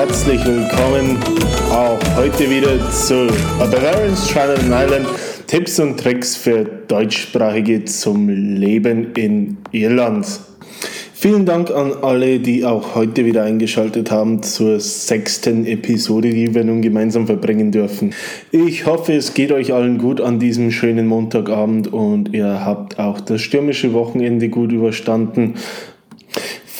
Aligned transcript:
Herzlich 0.00 0.42
willkommen 0.46 1.18
auch 1.70 1.98
heute 2.16 2.48
wieder 2.48 2.90
zu 2.90 3.28
A 3.58 3.66
Bavarian's 3.66 4.28
Channel 4.28 4.56
Island. 4.56 5.06
Tipps 5.46 5.78
und 5.78 6.00
Tricks 6.00 6.36
für 6.36 6.64
Deutschsprachige 6.64 7.84
zum 7.84 8.30
Leben 8.30 9.12
in 9.12 9.58
Irland. 9.72 10.26
Vielen 11.12 11.44
Dank 11.44 11.70
an 11.70 11.92
alle, 12.00 12.38
die 12.40 12.64
auch 12.64 12.94
heute 12.94 13.26
wieder 13.26 13.42
eingeschaltet 13.42 14.10
haben 14.10 14.42
zur 14.42 14.80
sechsten 14.80 15.66
Episode, 15.66 16.30
die 16.30 16.54
wir 16.54 16.64
nun 16.64 16.80
gemeinsam 16.80 17.26
verbringen 17.26 17.70
dürfen. 17.70 18.14
Ich 18.52 18.86
hoffe, 18.86 19.12
es 19.12 19.34
geht 19.34 19.52
euch 19.52 19.74
allen 19.74 19.98
gut 19.98 20.22
an 20.22 20.38
diesem 20.38 20.70
schönen 20.70 21.08
Montagabend 21.08 21.92
und 21.92 22.32
ihr 22.32 22.64
habt 22.64 22.98
auch 22.98 23.20
das 23.20 23.42
stürmische 23.42 23.92
Wochenende 23.92 24.48
gut 24.48 24.72
überstanden. 24.72 25.56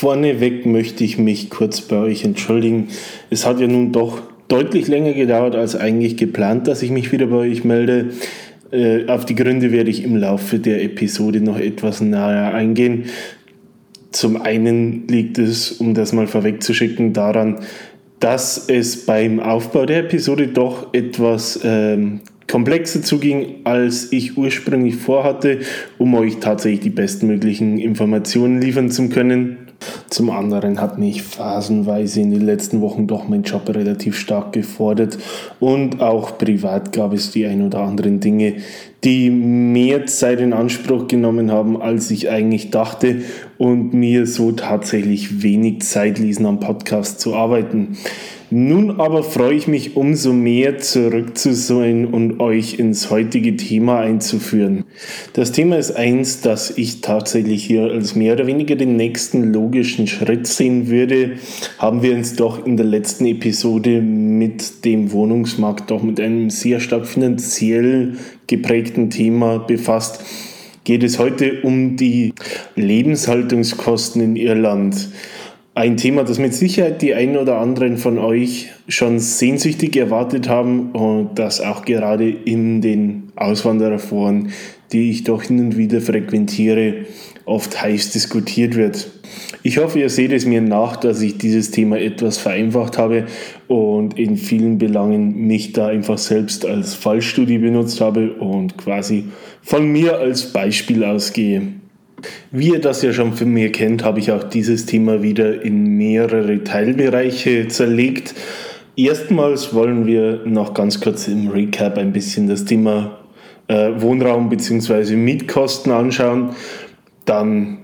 Vorneweg 0.01 0.65
möchte 0.65 1.05
ich 1.05 1.19
mich 1.19 1.51
kurz 1.51 1.83
bei 1.83 1.97
euch 1.97 2.25
entschuldigen. 2.25 2.89
Es 3.29 3.45
hat 3.45 3.61
ja 3.61 3.67
nun 3.67 3.93
doch 3.93 4.23
deutlich 4.49 4.89
länger 4.89 5.13
gedauert 5.13 5.55
als 5.55 5.77
eigentlich 5.77 6.17
geplant, 6.17 6.69
dass 6.69 6.81
ich 6.83 6.91
mich 6.91 7.13
wieder 7.13 7.27
bei 7.27 7.37
euch 7.37 7.65
melde. 7.65 8.15
Äh, 8.73 9.09
auf 9.09 9.27
die 9.27 9.35
Gründe 9.35 9.73
werde 9.73 9.91
ich 9.91 10.03
im 10.03 10.17
Laufe 10.17 10.59
der 10.59 10.83
Episode 10.83 11.43
noch 11.43 11.59
etwas 11.59 12.01
näher 12.01 12.55
eingehen. 12.55 13.11
Zum 14.11 14.41
einen 14.41 15.07
liegt 15.07 15.37
es, 15.37 15.71
um 15.71 15.93
das 15.93 16.15
mal 16.15 16.27
vorwegzuschicken, 16.27 17.13
daran, 17.13 17.59
dass 18.21 18.71
es 18.71 19.05
beim 19.05 19.39
Aufbau 19.39 19.85
der 19.85 19.99
Episode 19.99 20.49
doch 20.49 20.95
etwas 20.95 21.61
ähm, 21.63 22.21
komplexer 22.51 23.03
zuging, 23.03 23.61
als 23.65 24.13
ich 24.13 24.37
ursprünglich 24.37 24.97
vorhatte, 24.97 25.61
um 25.99 26.15
euch 26.15 26.39
tatsächlich 26.41 26.81
die 26.81 26.91
bestmöglichen 26.91 27.79
Informationen 27.79 28.61
liefern 28.61 28.91
zu 28.91 29.09
können. 29.09 29.69
Zum 30.11 30.29
anderen 30.29 30.81
hat 30.81 30.99
mich 30.99 31.23
phasenweise 31.23 32.21
in 32.21 32.33
den 32.33 32.43
letzten 32.43 32.81
Wochen 32.81 33.07
doch 33.07 33.29
mein 33.29 33.45
Job 33.45 33.69
relativ 33.69 34.19
stark 34.19 34.53
gefordert 34.53 35.19
und 35.59 36.03
auch 36.03 36.37
privat 36.37 36.93
gab 36.93 37.15
es 37.15 37.31
die 37.31 37.47
ein 37.47 37.63
oder 37.63 37.79
anderen 37.79 38.21
Dinge, 38.21 38.57
die 39.05 39.31
mehr 39.31 40.05
Zeit 40.07 40.41
in 40.41 40.53
Anspruch 40.53 41.09
genommen 41.09 41.51
haben, 41.51 41.81
als 41.81 42.11
ich 42.11 42.29
eigentlich 42.29 42.71
dachte 42.71 43.23
und 43.57 43.95
mir 43.95 44.27
so 44.27 44.53
tatsächlich 44.53 45.43
wenig 45.43 45.83
Zeit 45.83 46.19
ließen, 46.19 46.45
am 46.45 46.61
Podcast 46.61 47.21
zu 47.21 47.35
arbeiten. 47.35 47.97
Nun 48.53 48.99
aber 49.01 49.23
freue 49.23 49.55
ich 49.55 49.69
mich 49.69 49.97
umso 49.97 50.33
mehr 50.33 50.79
zurück 50.79 51.39
zu 51.39 51.55
sein 51.55 52.05
und 52.05 52.41
euch 52.41 52.81
ins 52.81 53.09
heutige 53.09 53.57
Thema 53.57 54.01
einzuführen. 54.01 54.85
Das 55.35 55.53
Thema 55.53 55.79
ist 55.79 55.93
eins, 55.93 56.41
das 56.41 56.77
ich 56.77 57.01
tatsächlich 57.01 57.65
hier 57.65 57.85
als 57.85 58.17
mehr 58.17 58.33
oder 58.33 58.49
weniger 58.49 58.75
den 58.75 58.97
nächsten 58.97 59.53
logischen 59.53 60.09
Schritt 60.09 60.49
sehen 60.49 60.89
würde. 60.89 61.37
Haben 61.79 62.03
wir 62.03 62.13
uns 62.13 62.35
doch 62.35 62.67
in 62.67 62.77
der 62.77 62.87
letzten 62.87 63.27
Episode 63.27 64.03
mit 64.03 64.85
dem 64.85 65.13
Wohnungsmarkt 65.13 65.89
doch 65.93 66.03
mit 66.03 66.19
einem 66.19 66.51
sehr 66.51 66.81
stark 66.81 67.07
finanziell 67.07 68.17
geprägten 68.49 69.11
Thema 69.11 69.59
befasst 69.59 70.25
geht 70.85 71.05
es 71.05 71.19
heute 71.19 71.61
um 71.63 71.97
die 71.97 72.35
Lebenshaltungskosten 72.75 74.23
in 74.23 74.35
Irland. 74.37 75.11
Ein 75.73 75.97
Thema, 75.97 76.25
das 76.25 76.41
mit 76.41 76.53
Sicherheit 76.53 77.01
die 77.01 77.15
einen 77.15 77.37
oder 77.37 77.59
anderen 77.59 77.97
von 77.97 78.19
euch 78.19 78.71
schon 78.89 79.21
sehnsüchtig 79.21 79.97
erwartet 79.97 80.49
haben 80.49 80.91
und 80.91 81.39
das 81.39 81.61
auch 81.61 81.85
gerade 81.85 82.29
in 82.29 82.81
den 82.83 83.31
Auswandererforen, 83.37 84.51
die 84.91 85.11
ich 85.11 85.23
doch 85.23 85.45
hin 85.45 85.61
und 85.61 85.77
wieder 85.77 86.01
frequentiere, 86.01 87.07
oft 87.45 87.81
heiß 87.81 88.11
diskutiert 88.11 88.75
wird. 88.75 89.13
Ich 89.63 89.79
hoffe, 89.79 90.01
ihr 90.01 90.11
seht 90.11 90.33
es 90.33 90.45
mir 90.45 90.61
nach, 90.61 90.97
dass 90.97 91.23
ich 91.23 91.39
dieses 91.39 91.71
Thema 91.71 92.01
etwas 92.01 92.39
vereinfacht 92.39 92.99
habe 92.99 93.27
und 93.69 94.19
in 94.19 94.37
vielen 94.37 94.79
Belangen 94.79 95.47
mich 95.47 95.73
da 95.73 95.87
einfach 95.87 96.19
selbst 96.19 96.67
als 96.67 96.95
Fallstudie 96.95 97.59
benutzt 97.59 98.01
habe 98.01 98.33
und 98.33 98.77
quasi 98.77 99.27
von 99.63 99.87
mir 99.87 100.19
als 100.19 100.53
Beispiel 100.53 101.05
ausgehe. 101.05 101.63
Wie 102.51 102.71
ihr 102.71 102.81
das 102.81 103.03
ja 103.03 103.13
schon 103.13 103.33
von 103.33 103.49
mir 103.49 103.73
kennt, 103.73 104.05
habe 104.05 104.19
ich 104.19 104.33
auch 104.33 104.45
dieses 104.45 104.87
Thema 104.87 105.23
wieder 105.23 105.63
in 105.63 105.97
mehrere 105.97 106.63
Teilbereiche 106.65 107.69
zerlegt. 107.69 108.35
Erstmals 108.97 109.75
wollen 109.75 110.07
wir 110.07 110.43
noch 110.45 110.75
ganz 110.75 111.01
kurz 111.01 111.29
im 111.29 111.49
Recap 111.49 111.97
ein 111.97 112.13
bisschen 112.13 112.49
das 112.49 112.65
Thema 112.65 113.19
äh, 113.69 113.91
Wohnraum 113.97 114.49
bzw. 114.49 115.17
Mietkosten 115.17 115.93
anschauen. 115.93 116.51
Dann 117.25 117.79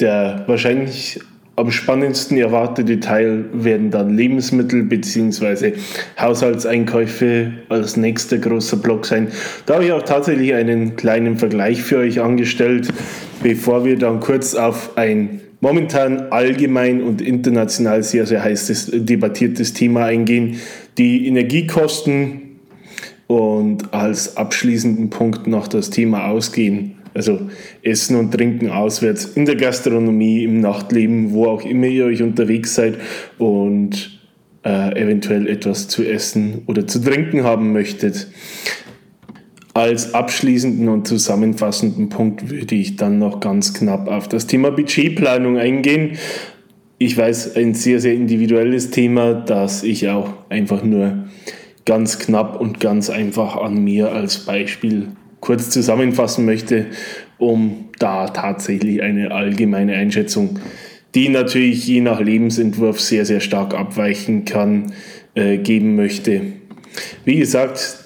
der 0.00 0.44
wahrscheinlich 0.46 1.20
am 1.56 1.70
spannendsten 1.70 2.36
erwartete 2.36 2.98
Teil 3.00 3.44
werden 3.52 3.90
dann 3.90 4.16
Lebensmittel 4.16 4.82
bzw. 4.82 5.74
Haushaltseinkäufe 6.18 7.52
als 7.68 7.96
nächster 7.96 8.38
großer 8.38 8.76
Block 8.76 9.06
sein. 9.06 9.28
Da 9.66 9.74
habe 9.74 9.84
ich 9.84 9.92
auch 9.92 10.02
tatsächlich 10.02 10.54
einen 10.54 10.96
kleinen 10.96 11.38
Vergleich 11.38 11.82
für 11.82 11.98
euch 11.98 12.20
angestellt, 12.20 12.88
bevor 13.42 13.84
wir 13.84 13.96
dann 13.96 14.20
kurz 14.20 14.54
auf 14.54 14.96
ein 14.96 15.40
momentan 15.60 16.32
allgemein 16.32 17.02
und 17.02 17.22
international 17.22 18.02
sehr, 18.02 18.26
sehr 18.26 18.42
heißes 18.42 18.90
debattiertes 18.92 19.72
Thema 19.72 20.04
eingehen, 20.06 20.58
die 20.98 21.26
Energiekosten 21.26 22.58
und 23.28 23.94
als 23.94 24.36
abschließenden 24.36 25.10
Punkt 25.10 25.46
noch 25.46 25.68
das 25.68 25.90
Thema 25.90 26.26
Ausgehen. 26.26 26.96
Also 27.14 27.48
Essen 27.82 28.16
und 28.16 28.32
Trinken 28.32 28.70
auswärts, 28.70 29.24
in 29.24 29.46
der 29.46 29.54
Gastronomie, 29.54 30.42
im 30.42 30.60
Nachtleben, 30.60 31.32
wo 31.32 31.46
auch 31.46 31.64
immer 31.64 31.86
ihr 31.86 32.06
euch 32.06 32.22
unterwegs 32.22 32.74
seid 32.74 32.98
und 33.38 34.20
äh, 34.64 35.00
eventuell 35.00 35.46
etwas 35.46 35.88
zu 35.88 36.02
essen 36.02 36.62
oder 36.66 36.86
zu 36.86 36.98
trinken 36.98 37.44
haben 37.44 37.72
möchtet. 37.72 38.28
Als 39.74 40.14
abschließenden 40.14 40.88
und 40.88 41.06
zusammenfassenden 41.06 42.08
Punkt 42.08 42.50
würde 42.50 42.74
ich 42.74 42.96
dann 42.96 43.18
noch 43.18 43.40
ganz 43.40 43.74
knapp 43.74 44.08
auf 44.08 44.28
das 44.28 44.46
Thema 44.46 44.70
Budgetplanung 44.70 45.58
eingehen. 45.58 46.16
Ich 46.98 47.16
weiß, 47.16 47.56
ein 47.56 47.74
sehr, 47.74 48.00
sehr 48.00 48.14
individuelles 48.14 48.90
Thema, 48.90 49.34
das 49.34 49.82
ich 49.82 50.08
auch 50.08 50.30
einfach 50.48 50.84
nur 50.84 51.24
ganz 51.84 52.18
knapp 52.18 52.60
und 52.60 52.80
ganz 52.80 53.10
einfach 53.10 53.56
an 53.56 53.82
mir 53.82 54.12
als 54.12 54.38
Beispiel 54.38 55.08
kurz 55.44 55.68
zusammenfassen 55.68 56.46
möchte, 56.46 56.86
um 57.38 57.90
da 57.98 58.28
tatsächlich 58.28 59.02
eine 59.02 59.30
allgemeine 59.30 59.94
Einschätzung, 59.94 60.58
die 61.14 61.28
natürlich 61.28 61.86
je 61.86 62.00
nach 62.00 62.20
Lebensentwurf 62.20 62.98
sehr, 62.98 63.26
sehr 63.26 63.40
stark 63.40 63.74
abweichen 63.74 64.46
kann, 64.46 64.92
äh, 65.34 65.58
geben 65.58 65.96
möchte. 65.96 66.40
Wie 67.26 67.36
gesagt, 67.36 67.98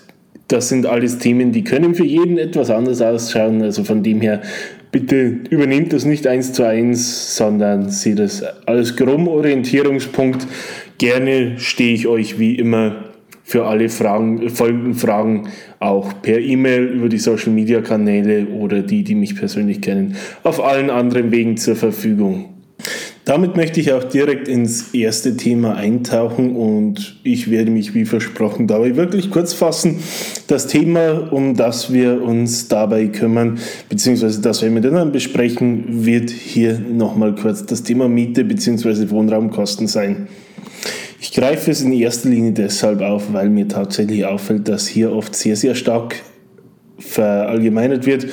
das 0.48 0.68
sind 0.68 0.86
alles 0.86 1.18
Themen, 1.18 1.52
die 1.52 1.62
können 1.62 1.94
für 1.94 2.04
jeden 2.04 2.38
etwas 2.38 2.70
anders 2.70 3.00
ausschauen. 3.00 3.62
Also 3.62 3.84
von 3.84 4.02
dem 4.02 4.20
her, 4.20 4.42
bitte 4.90 5.36
übernehmt 5.50 5.92
das 5.92 6.04
nicht 6.04 6.26
eins 6.26 6.52
zu 6.52 6.66
eins, 6.66 7.36
sondern 7.36 7.88
seht 7.90 8.18
das 8.18 8.42
als 8.66 8.96
groben 8.96 9.28
Orientierungspunkt. 9.28 10.46
Gerne 10.96 11.58
stehe 11.58 11.94
ich 11.94 12.08
euch 12.08 12.38
wie 12.40 12.56
immer 12.56 13.07
für 13.48 13.64
alle 13.64 13.88
Fragen, 13.88 14.50
folgenden 14.50 14.92
Fragen 14.92 15.48
auch 15.80 16.20
per 16.20 16.38
E-Mail 16.38 16.84
über 16.84 17.08
die 17.08 17.16
Social 17.16 17.50
Media 17.50 17.80
Kanäle 17.80 18.48
oder 18.48 18.82
die, 18.82 19.02
die 19.02 19.14
mich 19.14 19.36
persönlich 19.36 19.80
kennen, 19.80 20.16
auf 20.42 20.62
allen 20.62 20.90
anderen 20.90 21.30
Wegen 21.30 21.56
zur 21.56 21.74
Verfügung. 21.74 22.50
Damit 23.24 23.56
möchte 23.56 23.80
ich 23.80 23.94
auch 23.94 24.04
direkt 24.04 24.48
ins 24.48 24.92
erste 24.92 25.34
Thema 25.38 25.76
eintauchen 25.76 26.56
und 26.56 27.20
ich 27.22 27.50
werde 27.50 27.70
mich 27.70 27.94
wie 27.94 28.04
versprochen 28.04 28.66
dabei 28.66 28.96
wirklich 28.96 29.30
kurz 29.30 29.54
fassen. 29.54 30.00
Das 30.46 30.66
Thema, 30.66 31.32
um 31.32 31.56
das 31.56 31.90
wir 31.90 32.20
uns 32.20 32.68
dabei 32.68 33.06
kümmern, 33.06 33.58
beziehungsweise 33.88 34.42
das 34.42 34.60
wir 34.60 34.68
miteinander 34.68 35.10
besprechen, 35.10 36.04
wird 36.04 36.28
hier 36.28 36.78
nochmal 36.78 37.34
kurz 37.34 37.64
das 37.64 37.82
Thema 37.82 38.10
Miete 38.10 38.44
beziehungsweise 38.44 39.10
Wohnraumkosten 39.10 39.86
sein. 39.86 40.28
Ich 41.20 41.32
greife 41.32 41.70
es 41.70 41.82
in 41.82 41.92
erster 41.92 42.28
Linie 42.28 42.52
deshalb 42.52 43.00
auf, 43.00 43.32
weil 43.32 43.50
mir 43.50 43.66
tatsächlich 43.66 44.24
auffällt, 44.24 44.68
dass 44.68 44.86
hier 44.86 45.12
oft 45.12 45.34
sehr, 45.34 45.56
sehr 45.56 45.74
stark 45.74 46.16
verallgemeinert 46.98 48.06
wird 48.06 48.26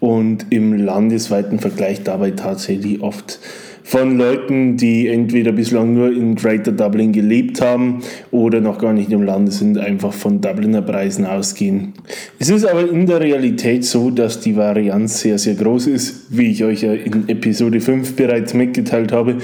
und 0.00 0.46
im 0.50 0.74
landesweiten 0.74 1.60
Vergleich 1.60 2.02
dabei 2.02 2.32
tatsächlich 2.32 3.00
oft 3.00 3.38
von 3.84 4.16
Leuten, 4.16 4.76
die 4.76 5.08
entweder 5.08 5.52
bislang 5.52 5.94
nur 5.94 6.12
in 6.12 6.34
Greater 6.34 6.72
Dublin 6.72 7.12
gelebt 7.12 7.60
haben 7.60 8.00
oder 8.30 8.60
noch 8.60 8.78
gar 8.78 8.92
nicht 8.92 9.10
im 9.10 9.22
Lande 9.22 9.50
sind, 9.50 9.78
einfach 9.78 10.12
von 10.12 10.40
Dubliner 10.40 10.82
Preisen 10.82 11.26
ausgehen. 11.26 11.92
Es 12.38 12.48
ist 12.48 12.64
aber 12.64 12.88
in 12.88 13.06
der 13.06 13.20
Realität 13.20 13.84
so, 13.84 14.10
dass 14.10 14.40
die 14.40 14.56
Varianz 14.56 15.20
sehr, 15.20 15.38
sehr 15.38 15.54
groß 15.54 15.88
ist, 15.88 16.26
wie 16.30 16.50
ich 16.50 16.64
euch 16.64 16.82
ja 16.82 16.92
in 16.92 17.28
Episode 17.28 17.80
5 17.80 18.14
bereits 18.14 18.54
mitgeteilt 18.54 19.12
habe. 19.12 19.38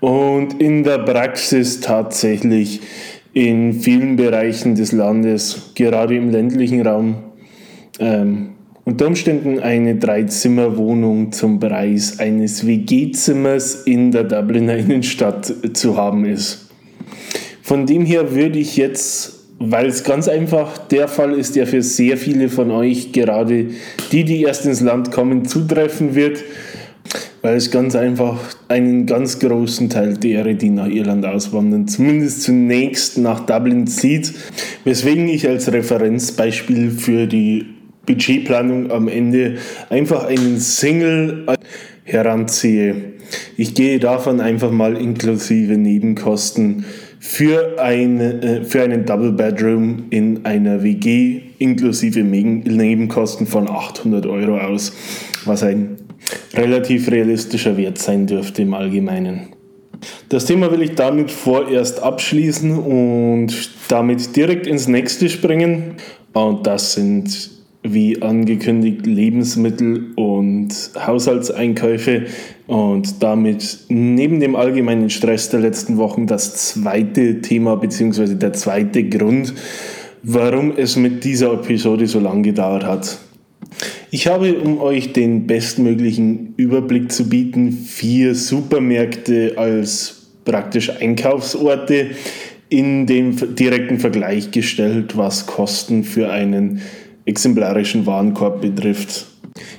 Und 0.00 0.60
in 0.60 0.84
der 0.84 0.98
Praxis 0.98 1.80
tatsächlich 1.80 2.80
in 3.32 3.74
vielen 3.74 4.16
Bereichen 4.16 4.76
des 4.76 4.92
Landes, 4.92 5.72
gerade 5.74 6.16
im 6.16 6.30
ländlichen 6.30 6.86
Raum, 6.86 7.16
ähm, 7.98 8.53
unter 8.84 9.06
Umständen 9.06 9.60
eine 9.60 9.96
Dreizimmerwohnung 9.96 11.32
zum 11.32 11.58
Preis 11.58 12.18
eines 12.18 12.66
WG-Zimmers 12.66 13.82
in 13.84 14.10
der 14.10 14.24
Dubliner 14.24 14.76
Innenstadt 14.76 15.52
zu 15.72 15.96
haben 15.96 16.24
ist. 16.24 16.68
Von 17.62 17.86
dem 17.86 18.04
her 18.04 18.34
würde 18.34 18.58
ich 18.58 18.76
jetzt 18.76 19.34
weil 19.58 19.86
es 19.86 20.04
ganz 20.04 20.28
einfach 20.28 20.78
der 20.78 21.08
Fall 21.08 21.32
ist, 21.32 21.56
der 21.56 21.66
für 21.66 21.82
sehr 21.82 22.16
viele 22.16 22.48
von 22.48 22.70
euch, 22.70 23.12
gerade 23.12 23.68
die, 24.12 24.24
die 24.24 24.42
erst 24.42 24.66
ins 24.66 24.80
Land 24.80 25.12
kommen, 25.12 25.44
zutreffen 25.44 26.14
wird, 26.14 26.42
weil 27.42 27.56
es 27.56 27.70
ganz 27.70 27.94
einfach 27.94 28.38
einen 28.68 29.06
ganz 29.06 29.38
großen 29.38 29.90
Teil 29.90 30.14
derer, 30.14 30.54
die 30.54 30.70
nach 30.70 30.88
Irland 30.88 31.24
auswandern, 31.24 31.86
zumindest 31.86 32.42
zunächst 32.42 33.18
nach 33.18 33.40
Dublin 33.40 33.86
zieht, 33.86 34.32
weswegen 34.84 35.28
ich 35.28 35.48
als 35.48 35.70
Referenzbeispiel 35.70 36.90
für 36.90 37.26
die 37.26 37.66
Budgetplanung 38.06 38.90
am 38.90 39.08
Ende 39.08 39.56
einfach 39.90 40.24
einen 40.24 40.58
Single 40.58 41.46
heranziehe. 42.04 42.94
Ich 43.56 43.74
gehe 43.74 43.98
davon 43.98 44.40
einfach 44.40 44.70
mal 44.70 44.96
inklusive 44.96 45.76
Nebenkosten 45.76 46.84
für, 47.18 47.80
eine, 47.80 48.42
äh, 48.42 48.64
für 48.64 48.82
einen 48.82 49.06
Double 49.06 49.32
Bedroom 49.32 50.04
in 50.10 50.44
einer 50.44 50.82
WG 50.82 51.40
inklusive 51.58 52.20
Nebenkosten 52.20 53.46
von 53.46 53.68
800 53.68 54.26
Euro 54.26 54.58
aus, 54.58 54.92
was 55.46 55.62
ein 55.62 55.96
relativ 56.54 57.10
realistischer 57.10 57.76
Wert 57.76 57.98
sein 57.98 58.26
dürfte 58.26 58.62
im 58.62 58.74
Allgemeinen. 58.74 59.48
Das 60.28 60.44
Thema 60.44 60.70
will 60.70 60.82
ich 60.82 60.94
damit 60.94 61.30
vorerst 61.30 62.02
abschließen 62.02 62.76
und 62.76 63.70
damit 63.88 64.36
direkt 64.36 64.66
ins 64.66 64.86
nächste 64.86 65.30
springen. 65.30 65.94
Und 66.34 66.66
das 66.66 66.94
sind 66.94 67.53
wie 67.84 68.22
angekündigt 68.22 69.04
Lebensmittel 69.04 70.12
und 70.16 70.70
Haushaltseinkäufe 70.96 72.22
und 72.66 73.22
damit 73.22 73.80
neben 73.88 74.40
dem 74.40 74.56
allgemeinen 74.56 75.10
Stress 75.10 75.50
der 75.50 75.60
letzten 75.60 75.98
Wochen 75.98 76.26
das 76.26 76.54
zweite 76.54 77.42
Thema 77.42 77.76
bzw. 77.76 78.34
der 78.36 78.54
zweite 78.54 79.04
Grund, 79.04 79.52
warum 80.22 80.72
es 80.76 80.96
mit 80.96 81.24
dieser 81.24 81.52
Episode 81.52 82.06
so 82.06 82.20
lange 82.20 82.42
gedauert 82.42 82.84
hat. 82.84 83.18
Ich 84.10 84.28
habe, 84.28 84.54
um 84.54 84.80
euch 84.80 85.12
den 85.12 85.46
bestmöglichen 85.46 86.54
Überblick 86.56 87.12
zu 87.12 87.28
bieten, 87.28 87.70
vier 87.70 88.34
Supermärkte 88.34 89.54
als 89.56 90.30
praktisch 90.46 90.90
Einkaufsorte 90.90 92.10
in 92.70 93.06
den 93.06 93.36
direkten 93.56 93.98
Vergleich 93.98 94.50
gestellt, 94.52 95.16
was 95.16 95.46
Kosten 95.46 96.02
für 96.04 96.30
einen 96.30 96.80
exemplarischen 97.26 98.06
Warenkorb 98.06 98.60
betrifft. 98.60 99.26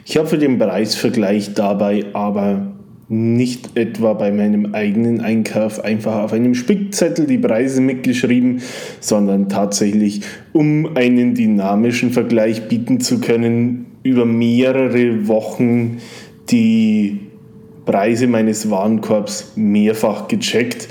Ich 0.06 0.18
habe 0.18 0.27
für 0.27 0.38
den 0.38 0.57
Preisvergleich 0.57 1.53
dabei 1.53 2.06
aber 2.13 2.75
nicht 3.07 3.77
etwa 3.77 4.13
bei 4.13 4.31
meinem 4.31 4.74
eigenen 4.74 5.21
Einkauf 5.21 5.83
einfach 5.83 6.24
auf 6.24 6.33
einem 6.33 6.56
Spickzettel 6.56 7.27
die 7.27 7.38
Preise 7.38 7.81
mitgeschrieben, 7.81 8.62
sondern 9.00 9.47
tatsächlich, 9.47 10.21
um 10.53 10.95
einen 10.95 11.36
dynamischen 11.36 12.12
Vergleich 12.12 12.68
bieten 12.68 13.00
zu 13.00 13.19
können, 13.19 13.86
über 14.01 14.25
mehrere 14.25 15.27
Wochen 15.27 15.98
die 16.50 17.19
Preise 17.86 18.27
meines 18.27 18.69
Warenkorbs 18.71 19.53
mehrfach 19.56 20.27
gecheckt, 20.27 20.88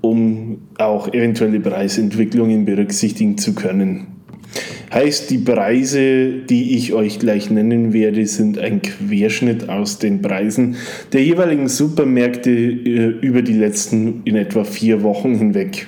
um 0.00 0.62
auch 0.78 1.12
eventuelle 1.12 1.60
Preisentwicklungen 1.60 2.64
berücksichtigen 2.64 3.38
zu 3.38 3.54
können. 3.54 4.11
Heißt, 4.92 5.30
die 5.30 5.38
Preise, 5.38 6.32
die 6.48 6.76
ich 6.76 6.92
euch 6.92 7.18
gleich 7.18 7.50
nennen 7.50 7.92
werde, 7.92 8.26
sind 8.26 8.58
ein 8.58 8.82
Querschnitt 8.82 9.68
aus 9.68 9.98
den 9.98 10.20
Preisen 10.20 10.76
der 11.12 11.24
jeweiligen 11.24 11.68
Supermärkte 11.68 12.50
äh, 12.50 13.14
über 13.20 13.40
die 13.40 13.54
letzten 13.54 14.22
in 14.24 14.36
etwa 14.36 14.64
vier 14.64 15.02
Wochen 15.02 15.34
hinweg. 15.34 15.86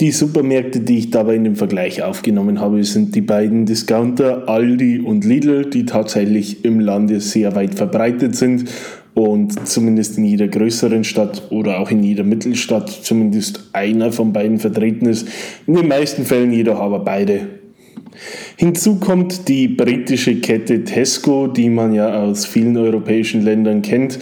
Die 0.00 0.10
Supermärkte, 0.10 0.80
die 0.80 0.98
ich 0.98 1.10
dabei 1.10 1.36
in 1.36 1.44
dem 1.44 1.56
Vergleich 1.56 2.02
aufgenommen 2.02 2.60
habe, 2.60 2.84
sind 2.84 3.14
die 3.14 3.22
beiden 3.22 3.64
Discounter 3.64 4.46
Aldi 4.46 5.00
und 5.00 5.24
Lidl, 5.24 5.70
die 5.70 5.86
tatsächlich 5.86 6.66
im 6.66 6.80
Lande 6.80 7.20
sehr 7.20 7.54
weit 7.54 7.74
verbreitet 7.74 8.36
sind 8.36 8.70
und 9.14 9.66
zumindest 9.66 10.18
in 10.18 10.24
jeder 10.24 10.48
größeren 10.48 11.02
Stadt 11.02 11.50
oder 11.50 11.80
auch 11.80 11.90
in 11.90 12.02
jeder 12.02 12.24
Mittelstadt 12.24 12.90
zumindest 12.90 13.70
einer 13.72 14.12
von 14.12 14.34
beiden 14.34 14.58
vertreten 14.58 15.06
ist. 15.06 15.28
In 15.66 15.74
den 15.74 15.88
meisten 15.88 16.26
Fällen 16.26 16.52
jedoch 16.52 16.78
aber 16.78 16.98
beide. 16.98 17.65
Hinzu 18.56 18.96
kommt 18.96 19.48
die 19.48 19.68
britische 19.68 20.36
Kette 20.40 20.84
Tesco, 20.84 21.46
die 21.46 21.70
man 21.70 21.92
ja 21.92 22.22
aus 22.22 22.46
vielen 22.46 22.76
europäischen 22.76 23.42
Ländern 23.42 23.82
kennt. 23.82 24.18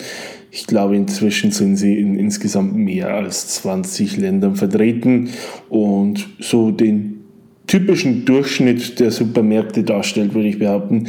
Ich 0.50 0.66
glaube, 0.66 0.96
inzwischen 0.96 1.50
sind 1.50 1.76
sie 1.76 1.98
in 1.98 2.16
insgesamt 2.16 2.76
mehr 2.76 3.12
als 3.14 3.48
20 3.56 4.16
Ländern 4.18 4.54
vertreten 4.54 5.30
und 5.68 6.28
so 6.38 6.70
den 6.70 7.24
typischen 7.66 8.24
Durchschnitt 8.24 9.00
der 9.00 9.10
Supermärkte 9.10 9.82
darstellt, 9.82 10.34
würde 10.34 10.48
ich 10.48 10.58
behaupten. 10.58 11.08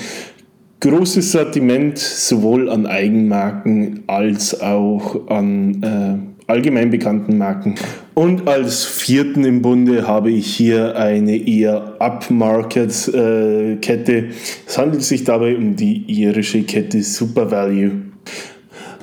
Großes 0.80 1.32
Sortiment 1.32 1.98
sowohl 1.98 2.70
an 2.70 2.86
Eigenmarken 2.86 4.04
als 4.08 4.60
auch 4.62 5.28
an 5.30 5.82
äh, 5.84 6.52
allgemein 6.52 6.90
bekannten 6.90 7.38
Marken. 7.38 7.76
Und 8.16 8.48
als 8.48 8.84
vierten 8.86 9.44
im 9.44 9.62
Bunde 9.62 10.08
habe 10.08 10.32
ich 10.32 10.48
hier 10.48 10.96
eine 10.96 11.36
eher 11.36 11.98
Upmarket-Kette. 12.00 14.14
Äh, 14.14 14.30
es 14.66 14.78
handelt 14.78 15.04
sich 15.04 15.26
dabei 15.26 15.58
um 15.58 15.76
die 15.76 16.06
irische 16.08 16.64
Kette 16.64 17.04
Super 17.04 17.52
Value. 17.52 17.92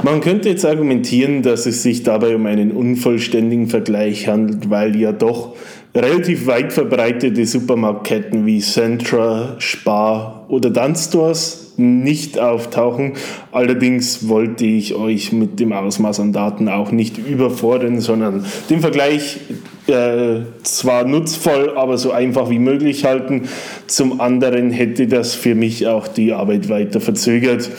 Man 0.03 0.23
könnte 0.23 0.49
jetzt 0.49 0.65
argumentieren, 0.65 1.43
dass 1.43 1.67
es 1.67 1.83
sich 1.83 2.05
dabei 2.05 2.35
um 2.35 2.47
einen 2.47 2.73
unvollständigen 2.73 3.69
Vergleich 3.69 4.29
handelt, 4.29 4.71
weil 4.71 4.97
ja 4.97 5.13
doch 5.13 5.57
relativ 5.95 6.47
weit 6.47 6.73
verbreitete 6.73 7.45
Supermarktketten 7.45 8.47
wie 8.47 8.61
Centra, 8.61 9.57
Spar 9.59 10.47
oder 10.49 10.71
Dunstores 10.71 11.75
nicht 11.77 12.39
auftauchen. 12.39 13.15
Allerdings 13.51 14.29
wollte 14.29 14.65
ich 14.65 14.95
euch 14.95 15.33
mit 15.33 15.61
dem 15.61 15.73
Ausmaß 15.73 16.21
an 16.21 16.33
Daten 16.33 16.69
auch 16.69 16.93
nicht 16.93 17.19
überfordern, 17.19 18.01
sondern 18.01 18.45
den 18.71 18.81
Vergleich 18.81 19.41
äh, 19.87 20.41
zwar 20.63 21.05
nutzvoll, 21.05 21.73
aber 21.77 21.99
so 21.99 22.13
einfach 22.13 22.51
wie 22.51 22.59
möglich 22.59 23.05
halten. 23.05 23.49
Zum 23.87 24.21
anderen 24.21 24.71
hätte 24.71 25.07
das 25.07 25.35
für 25.35 25.55
mich 25.55 25.87
auch 25.87 26.09
die 26.09 26.33
Arbeit 26.33 26.69
weiter 26.69 27.01
verzögert, 27.01 27.71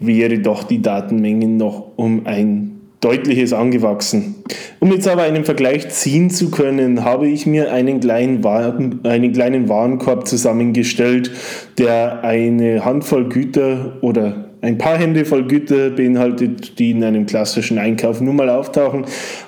wäre 0.00 0.38
doch 0.38 0.64
die 0.64 0.82
Datenmengen 0.82 1.56
noch 1.56 1.92
um 1.96 2.26
ein 2.26 2.75
deutliches 3.00 3.52
angewachsen. 3.52 4.36
Um 4.80 4.90
jetzt 4.92 5.06
aber 5.06 5.22
einen 5.22 5.44
Vergleich 5.44 5.88
ziehen 5.90 6.30
zu 6.30 6.50
können, 6.50 7.04
habe 7.04 7.28
ich 7.28 7.46
mir 7.46 7.72
einen 7.72 8.00
kleinen, 8.00 8.42
Waren, 8.42 9.00
einen 9.04 9.32
kleinen 9.32 9.68
Warenkorb 9.68 10.26
zusammengestellt, 10.26 11.30
der 11.78 12.24
eine 12.24 12.84
Handvoll 12.84 13.28
Güter 13.28 13.98
oder 14.00 14.46
ein 14.62 14.78
paar 14.78 14.96
Hände 14.98 15.24
voll 15.24 15.46
Güter 15.46 15.90
beinhaltet, 15.90 16.78
die 16.78 16.90
in 16.90 17.04
einem 17.04 17.26
klassischen 17.26 17.78
Einkauf 17.78 18.20
nun 18.20 18.36
mal 18.36 18.48
auftauchen, 18.48 19.04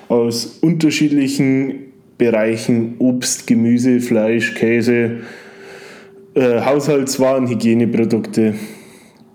aus 0.07 0.59
unterschiedlichen 0.61 1.91
Bereichen 2.17 2.95
Obst, 2.99 3.47
Gemüse, 3.47 3.99
Fleisch, 3.99 4.53
Käse, 4.55 5.21
äh, 6.35 6.61
Haushaltswaren, 6.61 7.47
Hygieneprodukte 7.47 8.55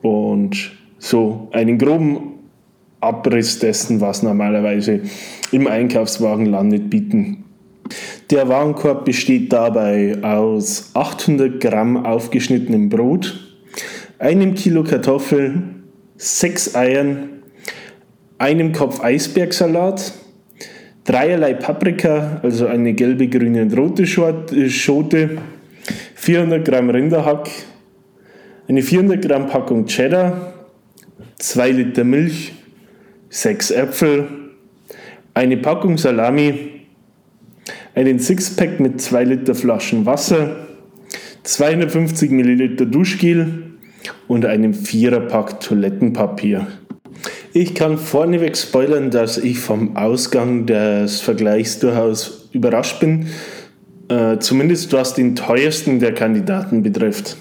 und 0.03 0.73
so 0.99 1.49
einen 1.53 1.79
groben 1.79 2.34
Abriss 3.05 3.59
dessen, 3.59 4.01
was 4.01 4.23
normalerweise 4.23 5.01
im 5.53 5.67
Einkaufswagen 5.67 6.47
landet, 6.47 6.91
bieten. 6.91 7.45
Der 8.31 8.49
Warenkorb 8.49 9.05
besteht 9.05 9.53
dabei 9.53 10.17
aus 10.23 10.91
800 10.95 11.61
Gramm 11.61 12.05
aufgeschnittenem 12.05 12.89
Brot, 12.89 13.39
einem 14.19 14.55
Kilo 14.55 14.83
Kartoffel, 14.83 15.63
sechs 16.17 16.75
Eiern, 16.75 17.43
einem 18.39 18.73
Kopf 18.73 19.03
Eisbergsalat, 19.03 20.13
dreierlei 21.05 21.55
Paprika, 21.55 22.41
also 22.43 22.67
eine 22.67 22.95
gelbe, 22.95 23.29
grüne 23.29 23.63
und 23.63 23.77
rote 23.77 24.07
Schote, 24.07 25.39
400 26.15 26.65
Gramm 26.65 26.89
Rinderhack, 26.89 27.51
eine 28.67 28.83
400 28.83 29.21
Gramm 29.21 29.47
Packung 29.47 29.85
Cheddar, 29.85 30.55
2 31.39 31.71
Liter 31.73 32.05
Milch, 32.05 32.53
sechs 33.35 33.73
Äpfel, 33.73 34.29
eine 35.35 35.57
Packung 35.57 35.99
Salami, 35.99 36.83
einen 37.97 38.21
Sixpack 38.21 38.79
mit 38.79 39.01
2 39.01 39.25
Liter 39.25 39.57
Flaschen 39.57 40.07
Wasser, 40.07 40.69
250 41.43 42.31
Milliliter 42.31 42.87
Duschgel 42.87 43.73
und 44.29 44.47
einem 44.47 44.73
Viererpack 44.73 45.59
Toilettenpapier. 45.61 46.69
Ich 47.53 47.75
kann 47.75 47.99
vorneweg 47.99 48.57
spoilern, 48.57 49.11
dass 49.11 49.37
ich 49.37 49.59
vom 49.59 49.97
Ausgang 49.97 50.67
des 50.67 51.21
Vergleichs 51.21 51.81
durchaus 51.81 52.49
überrascht 52.53 53.01
bin, 53.01 53.27
äh, 54.09 54.39
zumindest 54.39 54.93
was 54.93 55.15
den 55.15 55.35
teuersten 55.35 55.99
der 55.99 56.13
Kandidaten 56.15 56.83
betrifft. 56.83 57.37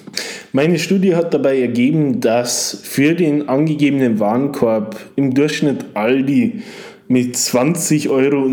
Meine 0.52 0.80
Studie 0.80 1.16
hat 1.16 1.34
dabei 1.34 1.60
ergeben, 1.60 2.22
dass 2.22 2.80
für 2.84 3.16
den 3.16 3.50
angegebenen 3.50 4.20
Warenkorb 4.20 5.00
im 5.16 5.34
Durchschnitt 5.34 5.86
Aldi 5.96 6.62
mit 7.08 7.36
20,97 7.36 8.10
Euro 8.10 8.50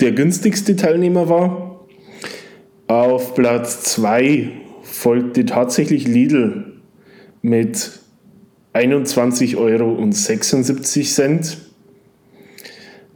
der 0.00 0.12
günstigste 0.12 0.76
Teilnehmer 0.76 1.28
war. 1.28 1.80
Auf 2.86 3.34
Platz 3.34 3.82
2 3.84 4.50
folgte 4.82 5.46
tatsächlich 5.46 6.06
Lidl 6.06 6.80
mit 7.42 7.92
21,76 8.74 9.56
Euro. 9.56 9.98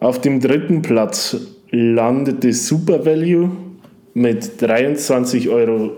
Auf 0.01 0.21
dem 0.21 0.41
dritten 0.41 0.83
Platz 0.83 1.37
landete 1.75 2.53
Super 2.53 3.05
Value 3.05 3.51
mit 4.15 4.63
23,40 4.63 5.51
Euro. 5.51 5.93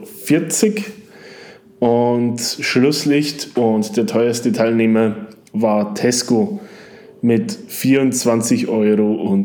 Und 1.79 2.41
Schlusslicht 2.41 3.57
und 3.57 3.97
der 3.97 4.07
teuerste 4.07 4.53
Teilnehmer 4.53 5.27
war 5.53 5.95
Tesco 5.95 6.61
mit 7.21 7.53
24,29 7.53 8.69
Euro. 8.69 9.43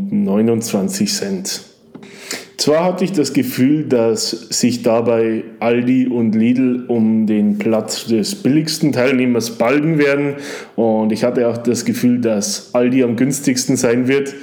Zwar 2.58 2.84
hatte 2.86 3.04
ich 3.04 3.12
das 3.12 3.34
Gefühl, 3.34 3.86
dass 3.86 4.30
sich 4.30 4.84
dabei 4.84 5.44
Aldi 5.60 6.08
und 6.08 6.36
Lidl 6.36 6.86
um 6.88 7.26
den 7.26 7.58
Platz 7.58 8.06
des 8.06 8.36
billigsten 8.36 8.92
Teilnehmers 8.92 9.58
balgen 9.58 9.98
werden 9.98 10.36
und 10.76 11.12
ich 11.12 11.24
hatte 11.24 11.48
auch 11.48 11.58
das 11.58 11.86
Gefühl, 11.86 12.22
dass 12.22 12.70
Aldi 12.74 13.04
am 13.04 13.16
günstigsten 13.16 13.78
sein 13.78 14.08
wird. 14.08 14.36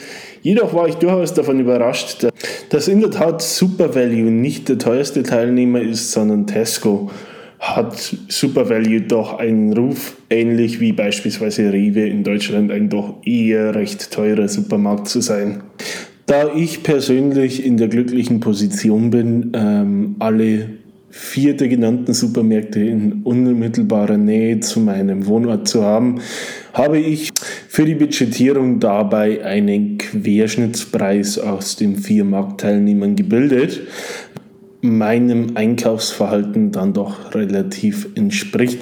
Jedoch 0.42 0.74
war 0.74 0.88
ich 0.88 0.94
durchaus 0.96 1.34
davon 1.34 1.60
überrascht, 1.60 2.26
dass 2.70 2.88
in 2.88 3.00
der 3.00 3.10
Tat 3.10 3.42
Super 3.42 3.94
Value 3.94 4.30
nicht 4.30 4.68
der 4.68 4.78
teuerste 4.78 5.22
Teilnehmer 5.22 5.80
ist, 5.80 6.12
sondern 6.12 6.46
Tesco 6.46 7.10
hat 7.58 8.16
Super 8.28 8.70
Value 8.70 9.00
doch 9.00 9.38
einen 9.38 9.72
Ruf, 9.72 10.16
ähnlich 10.30 10.80
wie 10.80 10.92
beispielsweise 10.92 11.72
Rewe 11.72 12.06
in 12.06 12.22
Deutschland 12.22 12.70
ein 12.70 12.88
doch 12.88 13.16
eher 13.24 13.74
recht 13.74 14.12
teurer 14.12 14.48
Supermarkt 14.48 15.08
zu 15.08 15.20
sein. 15.20 15.62
Da 16.26 16.54
ich 16.54 16.82
persönlich 16.82 17.64
in 17.64 17.78
der 17.78 17.88
glücklichen 17.88 18.40
Position 18.40 19.10
bin, 19.10 19.52
ähm, 19.54 20.16
alle 20.18 20.77
vier 21.10 21.56
der 21.56 21.68
genannten 21.68 22.12
Supermärkte 22.12 22.80
in 22.80 23.22
unmittelbarer 23.22 24.16
Nähe 24.16 24.60
zu 24.60 24.80
meinem 24.80 25.26
Wohnort 25.26 25.66
zu 25.68 25.82
haben, 25.82 26.20
habe 26.74 26.98
ich 26.98 27.30
für 27.68 27.84
die 27.84 27.94
Budgetierung 27.94 28.78
dabei 28.78 29.44
einen 29.44 29.98
Querschnittspreis 29.98 31.38
aus 31.38 31.76
den 31.76 31.96
vier 31.96 32.24
Marktteilnehmern 32.24 33.16
gebildet, 33.16 33.80
meinem 34.80 35.56
Einkaufsverhalten 35.56 36.70
dann 36.70 36.92
doch 36.92 37.34
relativ 37.34 38.08
entspricht, 38.14 38.80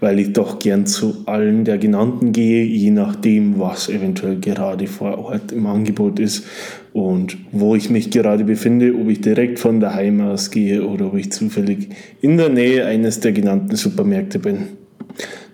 weil 0.00 0.18
ich 0.18 0.32
doch 0.32 0.58
gern 0.58 0.86
zu 0.86 1.22
allen 1.26 1.64
der 1.64 1.78
genannten 1.78 2.32
gehe, 2.32 2.64
je 2.64 2.90
nachdem, 2.90 3.58
was 3.58 3.88
eventuell 3.88 4.40
gerade 4.40 4.86
vor 4.86 5.18
Ort 5.18 5.52
im 5.52 5.66
Angebot 5.66 6.18
ist 6.18 6.46
und 6.92 7.36
wo 7.52 7.76
ich 7.76 7.90
mich 7.90 8.10
gerade 8.10 8.44
befinde, 8.44 8.94
ob 8.94 9.08
ich 9.08 9.20
direkt 9.20 9.58
von 9.58 9.78
daheim 9.78 10.20
aus 10.20 10.50
gehe 10.50 10.84
oder 10.84 11.06
ob 11.06 11.16
ich 11.16 11.30
zufällig 11.30 11.90
in 12.20 12.36
der 12.36 12.48
Nähe 12.48 12.84
eines 12.84 13.20
der 13.20 13.32
genannten 13.32 13.76
Supermärkte 13.76 14.38
bin. 14.40 14.68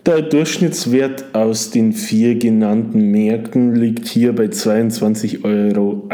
Der 0.04 0.21
Durchschnittswert 0.21 1.32
aus 1.32 1.71
den 1.71 1.92
vier 1.92 2.35
genannten 2.35 3.12
Märkten 3.12 3.76
liegt 3.76 4.09
hier 4.09 4.35
bei 4.35 4.47
22,61 4.47 5.44
Euro. 5.44 6.09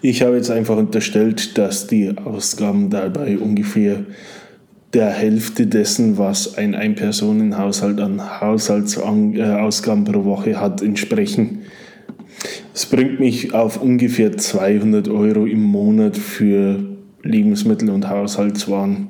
Ich 0.00 0.22
habe 0.22 0.36
jetzt 0.36 0.50
einfach 0.50 0.78
unterstellt, 0.78 1.58
dass 1.58 1.88
die 1.88 2.16
Ausgaben 2.16 2.88
dabei 2.88 3.36
ungefähr 3.36 4.06
der 4.94 5.10
Hälfte 5.10 5.66
dessen, 5.66 6.16
was 6.16 6.56
ein 6.56 6.74
Ein-Personen-Haushalt 6.74 8.00
an 8.00 8.40
Haushaltsausgaben 8.40 10.04
pro 10.04 10.24
Woche 10.24 10.58
hat, 10.58 10.80
entsprechen. 10.80 11.64
Es 12.72 12.86
bringt 12.86 13.20
mich 13.20 13.52
auf 13.52 13.82
ungefähr 13.82 14.38
200 14.38 15.06
Euro 15.10 15.44
im 15.44 15.62
Monat 15.64 16.16
für 16.16 16.78
Lebensmittel 17.22 17.90
und 17.90 18.08
Haushaltswaren. 18.08 19.08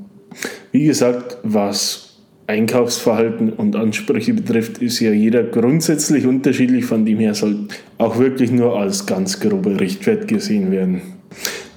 Wie 0.72 0.86
gesagt, 0.86 1.38
was 1.44 2.09
Einkaufsverhalten 2.50 3.52
und 3.52 3.76
Ansprüche 3.76 4.34
betrifft, 4.34 4.78
ist 4.78 4.98
ja 4.98 5.12
jeder 5.12 5.44
grundsätzlich 5.44 6.26
unterschiedlich. 6.26 6.84
Von 6.84 7.04
dem 7.04 7.18
her 7.18 7.34
soll 7.34 7.68
auch 7.96 8.18
wirklich 8.18 8.50
nur 8.50 8.76
als 8.76 9.06
ganz 9.06 9.38
grober 9.38 9.78
Richtwert 9.78 10.26
gesehen 10.26 10.72
werden. 10.72 11.00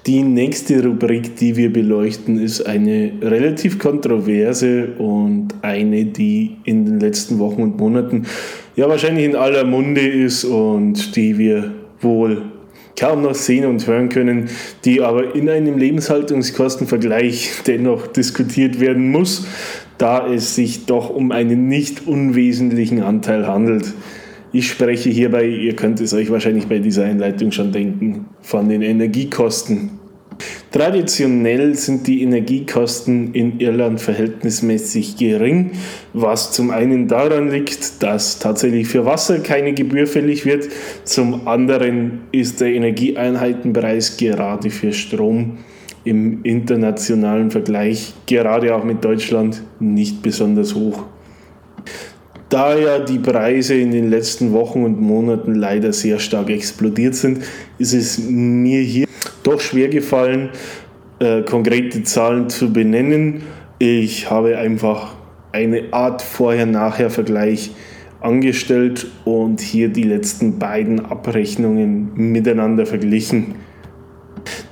Die 0.07 0.23
nächste 0.23 0.83
Rubrik, 0.83 1.35
die 1.35 1.55
wir 1.55 1.71
beleuchten, 1.71 2.41
ist 2.41 2.61
eine 2.63 3.13
relativ 3.21 3.77
kontroverse 3.77 4.87
und 4.97 5.49
eine, 5.61 6.05
die 6.05 6.57
in 6.65 6.85
den 6.85 6.99
letzten 6.99 7.37
Wochen 7.37 7.61
und 7.61 7.77
Monaten 7.77 8.25
ja 8.75 8.89
wahrscheinlich 8.89 9.25
in 9.25 9.35
aller 9.35 9.63
Munde 9.63 10.05
ist 10.05 10.43
und 10.43 11.15
die 11.15 11.37
wir 11.37 11.71
wohl 12.01 12.41
kaum 12.99 13.23
noch 13.23 13.35
sehen 13.35 13.65
und 13.65 13.85
hören 13.87 14.09
können, 14.09 14.49
die 14.85 15.01
aber 15.01 15.35
in 15.35 15.49
einem 15.49 15.77
Lebenshaltungskostenvergleich 15.77 17.63
dennoch 17.65 18.07
diskutiert 18.07 18.79
werden 18.79 19.09
muss 19.09 19.45
da 19.97 20.27
es 20.27 20.55
sich 20.55 20.85
doch 20.85 21.09
um 21.09 21.31
einen 21.31 21.67
nicht 21.67 22.07
unwesentlichen 22.07 23.01
Anteil 23.01 23.47
handelt. 23.47 23.93
Ich 24.51 24.69
spreche 24.69 25.09
hierbei, 25.09 25.47
ihr 25.47 25.75
könnt 25.75 25.99
es 25.99 26.13
euch 26.13 26.29
wahrscheinlich 26.29 26.67
bei 26.67 26.79
dieser 26.79 27.05
Einleitung 27.05 27.51
schon 27.51 27.71
denken, 27.71 28.25
von 28.41 28.69
den 28.69 28.81
Energiekosten. 28.81 30.02
Traditionell 30.71 31.75
sind 31.75 32.07
die 32.07 32.23
Energiekosten 32.23 33.33
in 33.33 33.59
Irland 33.59 34.01
verhältnismäßig 34.01 35.17
gering, 35.17 35.71
was 36.13 36.51
zum 36.51 36.71
einen 36.71 37.07
daran 37.07 37.51
liegt, 37.51 38.01
dass 38.01 38.39
tatsächlich 38.39 38.87
für 38.87 39.05
Wasser 39.05 39.39
keine 39.39 39.73
Gebühr 39.73 40.07
fällig 40.07 40.45
wird, 40.45 40.69
zum 41.03 41.47
anderen 41.47 42.21
ist 42.31 42.61
der 42.61 42.69
Energieeinheitenpreis 42.69 44.17
gerade 44.17 44.69
für 44.69 44.93
Strom 44.93 45.59
im 46.03 46.43
internationalen 46.43 47.51
Vergleich, 47.51 48.13
gerade 48.25 48.75
auch 48.75 48.83
mit 48.83 49.05
Deutschland, 49.05 49.63
nicht 49.79 50.21
besonders 50.21 50.75
hoch. 50.75 51.05
Da 52.53 52.77
ja 52.77 52.99
die 52.99 53.17
Preise 53.17 53.73
in 53.73 53.89
den 53.89 54.11
letzten 54.11 54.53
Wochen 54.53 54.83
und 54.83 55.01
Monaten 55.01 55.55
leider 55.55 55.91
sehr 55.91 56.19
stark 56.19 56.51
explodiert 56.51 57.15
sind, 57.15 57.39
ist 57.79 57.95
es 57.95 58.19
mir 58.19 58.79
hier 58.79 59.07
doch 59.41 59.59
schwer 59.59 59.87
gefallen, 59.87 60.49
äh, 61.17 61.41
konkrete 61.41 62.03
Zahlen 62.03 62.49
zu 62.49 62.71
benennen. 62.71 63.41
Ich 63.79 64.29
habe 64.29 64.55
einfach 64.55 65.15
eine 65.51 65.85
Art 65.89 66.21
Vorher-Nachher-Vergleich 66.21 67.71
angestellt 68.21 69.07
und 69.25 69.59
hier 69.59 69.89
die 69.89 70.03
letzten 70.03 70.59
beiden 70.59 71.03
Abrechnungen 71.03 72.11
miteinander 72.13 72.85
verglichen. 72.85 73.55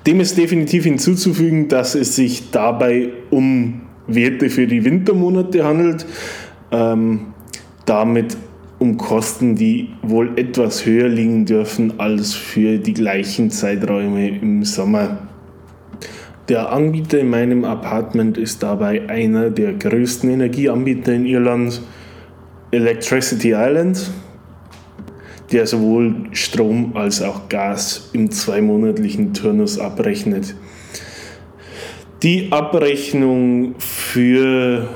Dem 0.05 0.19
ist 0.19 0.38
definitiv 0.38 0.83
hinzuzufügen, 0.83 1.67
dass 1.67 1.95
es 1.95 2.15
sich 2.15 2.51
dabei 2.51 3.09
um 3.31 3.81
Werte 4.05 4.51
für 4.51 4.67
die 4.67 4.85
Wintermonate 4.85 5.63
handelt, 5.63 6.05
ähm, 6.71 7.21
damit 7.85 8.38
um 8.79 8.97
Kosten, 8.97 9.55
die 9.55 9.89
wohl 10.01 10.31
etwas 10.38 10.85
höher 10.85 11.07
liegen 11.07 11.45
dürfen 11.45 12.00
als 12.00 12.33
für 12.33 12.77
die 12.77 12.93
gleichen 12.93 13.51
Zeiträume 13.51 14.29
im 14.29 14.63
Sommer. 14.63 15.27
Der 16.50 16.71
Anbieter 16.71 17.19
in 17.19 17.29
meinem 17.29 17.63
Apartment 17.63 18.38
ist 18.38 18.63
dabei 18.63 19.07
einer 19.07 19.51
der 19.51 19.73
größten 19.73 20.29
Energieanbieter 20.29 21.13
in 21.13 21.25
Irland, 21.25 21.81
Electricity 22.71 23.53
Island 23.55 24.11
der 25.51 25.67
sowohl 25.67 26.15
Strom 26.31 26.95
als 26.95 27.21
auch 27.21 27.50
Gas 27.50 28.09
im 28.13 28.31
zweimonatlichen 28.31 29.33
Turnus 29.33 29.79
abrechnet. 29.79 30.55
Die 32.23 32.51
Abrechnung 32.51 33.75
für 33.79 34.88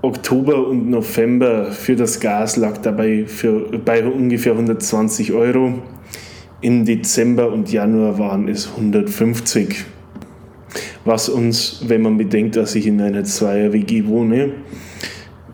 Oktober 0.00 0.68
und 0.68 0.88
November 0.88 1.72
für 1.72 1.96
das 1.96 2.20
Gas 2.20 2.56
lag 2.56 2.78
dabei 2.78 3.24
für, 3.26 3.78
bei 3.84 4.04
ungefähr 4.04 4.52
120 4.52 5.32
Euro. 5.32 5.74
Im 6.60 6.84
Dezember 6.84 7.52
und 7.52 7.72
Januar 7.72 8.16
waren 8.16 8.46
es 8.46 8.68
150. 8.68 9.84
Was 11.04 11.28
uns, 11.28 11.82
wenn 11.88 12.02
man 12.02 12.16
bedenkt, 12.16 12.54
dass 12.54 12.76
ich 12.76 12.86
in 12.86 13.00
einer 13.00 13.24
Zweier-WG 13.24 14.06
wohne, 14.06 14.52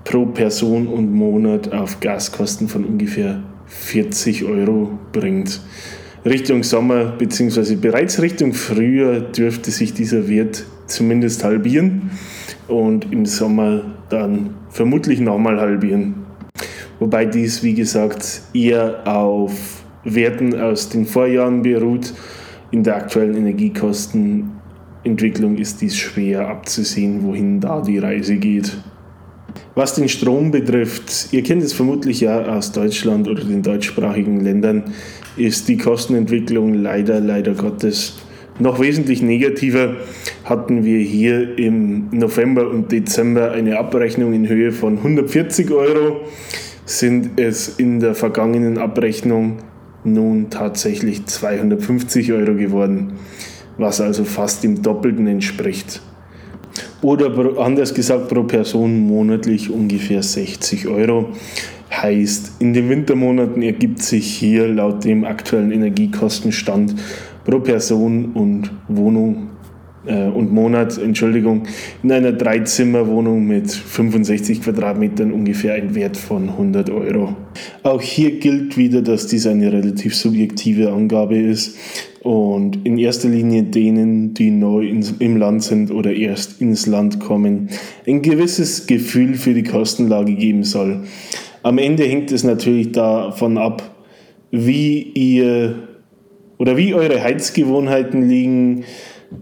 pro 0.04 0.26
Person 0.26 0.88
und 0.88 1.10
Monat 1.10 1.72
auf 1.72 2.00
Gaskosten 2.00 2.68
von 2.68 2.84
ungefähr 2.84 3.42
40 3.66 4.44
Euro 4.44 4.98
bringt. 5.12 5.62
Richtung 6.26 6.62
Sommer 6.64 7.14
bzw. 7.16 7.76
bereits 7.76 8.20
Richtung 8.20 8.52
Frühjahr 8.52 9.20
dürfte 9.20 9.70
sich 9.70 9.94
dieser 9.94 10.28
Wert 10.28 10.64
zumindest 10.86 11.44
halbieren 11.44 12.10
und 12.68 13.12
im 13.12 13.26
Sommer 13.26 13.82
dann 14.08 14.54
vermutlich 14.70 15.20
nochmal 15.20 15.60
halbieren. 15.60 16.14
Wobei 16.98 17.26
dies, 17.26 17.62
wie 17.62 17.74
gesagt, 17.74 18.42
eher 18.52 19.06
auf 19.06 19.84
Werten 20.04 20.60
aus 20.60 20.88
den 20.88 21.06
Vorjahren 21.06 21.62
beruht. 21.62 22.12
In 22.70 22.82
der 22.82 22.96
aktuellen 22.96 23.36
Energiekostenentwicklung 23.36 25.56
ist 25.56 25.80
dies 25.80 25.96
schwer 25.96 26.48
abzusehen, 26.48 27.22
wohin 27.24 27.60
da 27.60 27.80
die 27.80 27.98
Reise 27.98 28.36
geht. 28.36 28.76
Was 29.74 29.94
den 29.94 30.08
Strom 30.08 30.50
betrifft, 30.50 31.32
ihr 31.32 31.42
kennt 31.42 31.62
es 31.62 31.72
vermutlich 31.72 32.20
ja 32.20 32.44
aus 32.46 32.72
Deutschland 32.72 33.28
oder 33.28 33.44
den 33.44 33.62
deutschsprachigen 33.62 34.40
Ländern, 34.40 34.84
ist 35.36 35.68
die 35.68 35.76
Kostenentwicklung 35.76 36.74
leider, 36.74 37.20
leider 37.20 37.54
Gottes 37.54 38.16
noch 38.58 38.80
wesentlich 38.80 39.22
negativer. 39.22 39.96
Hatten 40.44 40.84
wir 40.84 40.98
hier 40.98 41.58
im 41.58 42.08
November 42.10 42.68
und 42.70 42.92
Dezember 42.92 43.52
eine 43.52 43.78
Abrechnung 43.78 44.32
in 44.32 44.48
Höhe 44.48 44.72
von 44.72 44.98
140 44.98 45.70
Euro, 45.70 46.20
sind 46.84 47.40
es 47.40 47.78
in 47.78 48.00
der 48.00 48.14
vergangenen 48.14 48.78
Abrechnung 48.78 49.58
nun 50.04 50.50
tatsächlich 50.50 51.24
250 51.24 52.32
Euro 52.32 52.54
geworden, 52.54 53.14
was 53.78 54.00
also 54.00 54.24
fast 54.24 54.62
dem 54.62 54.82
Doppelten 54.82 55.26
entspricht. 55.26 56.02
Oder 57.00 57.58
anders 57.58 57.94
gesagt 57.94 58.28
pro 58.28 58.44
Person 58.44 59.00
monatlich 59.00 59.70
ungefähr 59.70 60.22
60 60.22 60.88
Euro. 60.88 61.30
Heißt, 61.90 62.60
in 62.60 62.72
den 62.72 62.88
Wintermonaten 62.88 63.62
ergibt 63.62 64.02
sich 64.02 64.26
hier 64.26 64.68
laut 64.68 65.04
dem 65.04 65.24
aktuellen 65.24 65.70
Energiekostenstand 65.70 66.94
pro 67.44 67.60
Person 67.60 68.32
und 68.32 68.70
Wohnung 68.88 69.50
äh, 70.06 70.28
und 70.28 70.52
Monat, 70.52 70.98
Entschuldigung, 70.98 71.64
in 72.02 72.12
einer 72.12 72.32
Dreizimmerwohnung 72.32 73.46
mit 73.46 73.70
65 73.70 74.62
Quadratmetern 74.62 75.32
ungefähr 75.32 75.74
ein 75.74 75.94
Wert 75.94 76.16
von 76.16 76.50
100 76.50 76.90
Euro. 76.90 77.36
Auch 77.82 78.02
hier 78.02 78.38
gilt 78.38 78.76
wieder, 78.76 79.02
dass 79.02 79.26
dies 79.26 79.46
eine 79.46 79.72
relativ 79.72 80.14
subjektive 80.14 80.92
Angabe 80.92 81.38
ist 81.38 81.76
und 82.22 82.86
in 82.86 82.98
erster 82.98 83.28
Linie 83.28 83.64
denen, 83.64 84.34
die 84.34 84.50
neu 84.50 84.86
ins, 84.86 85.14
im 85.18 85.36
Land 85.36 85.62
sind 85.62 85.90
oder 85.90 86.12
erst 86.12 86.60
ins 86.60 86.86
Land 86.86 87.20
kommen, 87.20 87.68
ein 88.06 88.22
gewisses 88.22 88.86
Gefühl 88.86 89.34
für 89.34 89.54
die 89.54 89.62
Kostenlage 89.62 90.34
geben 90.34 90.64
soll. 90.64 91.04
Am 91.62 91.78
Ende 91.78 92.04
hängt 92.04 92.30
es 92.32 92.44
natürlich 92.44 92.92
davon 92.92 93.56
ab, 93.58 93.94
wie 94.50 95.02
ihr 95.02 95.93
oder 96.58 96.76
wie 96.76 96.94
eure 96.94 97.22
Heizgewohnheiten 97.22 98.28
liegen, 98.28 98.84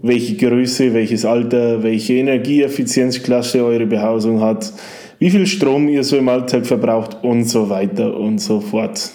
welche 0.01 0.35
Größe, 0.35 0.93
welches 0.93 1.25
Alter, 1.25 1.83
welche 1.83 2.13
Energieeffizienzklasse 2.13 3.63
eure 3.63 3.85
Behausung 3.85 4.41
hat, 4.41 4.73
wie 5.19 5.29
viel 5.29 5.45
Strom 5.45 5.87
ihr 5.87 6.03
so 6.03 6.17
im 6.17 6.29
Alltag 6.29 6.65
verbraucht 6.65 7.23
und 7.23 7.45
so 7.45 7.69
weiter 7.69 8.17
und 8.17 8.39
so 8.39 8.59
fort. 8.59 9.11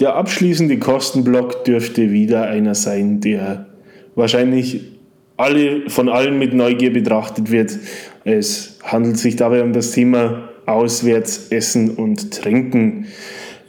Der 0.00 0.14
abschließende 0.14 0.78
Kostenblock 0.78 1.64
dürfte 1.64 2.12
wieder 2.12 2.44
einer 2.44 2.74
sein, 2.74 3.20
der 3.20 3.66
wahrscheinlich 4.14 4.92
alle, 5.36 5.88
von 5.88 6.08
allen 6.08 6.38
mit 6.38 6.54
Neugier 6.54 6.92
betrachtet 6.92 7.50
wird. 7.50 7.76
Es 8.24 8.78
handelt 8.82 9.18
sich 9.18 9.36
dabei 9.36 9.62
um 9.62 9.72
das 9.72 9.90
Thema 9.92 10.50
Auswärts 10.66 11.48
Essen 11.48 11.90
und 11.90 12.32
Trinken. 12.32 13.06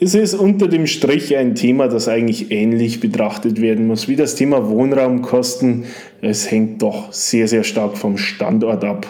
Es 0.02 0.16
ist 0.16 0.34
unter 0.34 0.68
dem 0.68 0.88
Strich 0.88 1.36
ein 1.36 1.56
Thema, 1.56 1.90
das 1.90 2.08
eigentlich 2.08 2.52
ähnlich 2.52 3.02
betrachtet 3.02 3.60
werden 3.60 3.86
muss 3.86 4.08
wie 4.08 4.16
das 4.16 4.36
Thema 4.36 4.70
Wohnraumkosten. 4.70 5.86
Es 6.22 6.50
hängt 6.50 6.82
doch 6.82 7.12
sehr, 7.12 7.50
sehr 7.50 7.64
stark 7.64 7.98
vom 7.98 8.18
Standort 8.18 8.86
ab. 8.86 9.06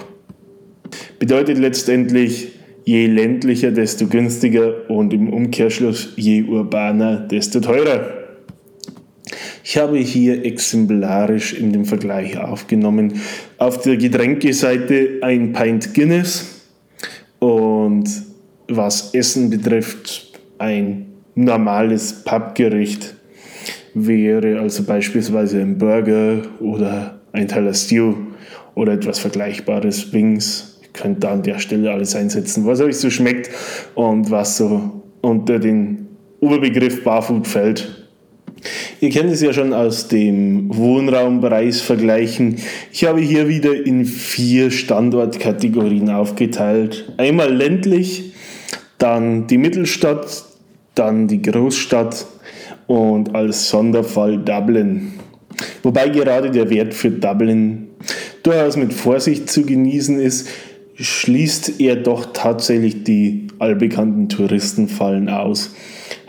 Bedeutet 1.19 1.59
letztendlich, 1.59 2.59
Je 2.89 3.05
ländlicher, 3.05 3.69
desto 3.69 4.07
günstiger 4.07 4.89
und 4.89 5.13
im 5.13 5.31
Umkehrschluss 5.31 6.13
je 6.15 6.41
urbaner, 6.41 7.19
desto 7.19 7.59
teurer. 7.59 8.13
Ich 9.63 9.77
habe 9.77 9.99
hier 9.99 10.43
exemplarisch 10.43 11.53
in 11.53 11.71
dem 11.71 11.85
Vergleich 11.85 12.39
aufgenommen 12.39 13.21
auf 13.59 13.83
der 13.83 13.97
Getränkeseite 13.97 15.19
ein 15.21 15.53
Pint 15.53 15.93
Guinness 15.93 16.63
und 17.37 18.05
was 18.67 19.13
Essen 19.13 19.51
betrifft 19.51 20.28
ein 20.59 21.07
normales 21.35 22.23
Pappgericht 22.23 23.15
wäre 23.93 24.59
also 24.59 24.83
beispielsweise 24.83 25.59
ein 25.61 25.77
Burger 25.77 26.43
oder 26.59 27.19
ein 27.31 27.47
Teller 27.47 27.73
Stew 27.73 28.15
oder 28.75 28.93
etwas 28.93 29.19
Vergleichbares, 29.19 30.13
Wings 30.13 30.79
könnt 30.93 31.23
da 31.23 31.31
an 31.31 31.43
der 31.43 31.59
Stelle 31.59 31.91
alles 31.91 32.15
einsetzen, 32.15 32.65
was 32.65 32.81
euch 32.81 32.97
so 32.97 33.09
schmeckt 33.09 33.49
und 33.95 34.29
was 34.31 34.57
so 34.57 35.03
unter 35.21 35.59
den 35.59 36.07
Oberbegriff 36.39 37.03
Barfood 37.03 37.47
fällt. 37.47 38.07
Ihr 38.99 39.09
kennt 39.09 39.31
es 39.31 39.41
ja 39.41 39.53
schon 39.53 39.71
aus 39.73 40.09
dem 40.09 40.75
Wohnraumpreisvergleichen. 40.75 42.57
Ich 42.91 43.05
habe 43.05 43.21
hier 43.21 43.47
wieder 43.47 43.85
in 43.85 44.03
vier 44.03 44.71
Standortkategorien 44.71 46.09
aufgeteilt. 46.09 47.13
Einmal 47.17 47.53
ländlich, 47.53 48.33
dann 48.97 49.47
die 49.47 49.57
Mittelstadt, 49.57 50.48
dann 50.99 51.27
die 51.27 51.41
Großstadt 51.41 52.25
und 52.87 53.33
als 53.33 53.69
Sonderfall 53.69 54.37
Dublin. 54.37 55.13
Wobei 55.81 56.09
gerade 56.09 56.51
der 56.51 56.69
Wert 56.69 56.93
für 56.93 57.09
Dublin 57.09 57.87
durchaus 58.43 58.75
mit 58.75 58.93
Vorsicht 58.93 59.49
zu 59.49 59.63
genießen 59.63 60.19
ist, 60.19 60.49
schließt 60.95 61.79
er 61.79 61.95
doch 61.95 62.33
tatsächlich 62.33 63.03
die 63.03 63.47
allbekannten 63.59 64.27
Touristenfallen 64.27 65.29
aus. 65.29 65.73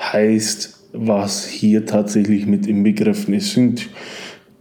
Heißt, 0.00 0.78
was 0.92 1.46
hier 1.46 1.86
tatsächlich 1.86 2.46
mit 2.46 2.66
inbegriffen 2.66 3.34
ist, 3.34 3.52
sind 3.52 3.88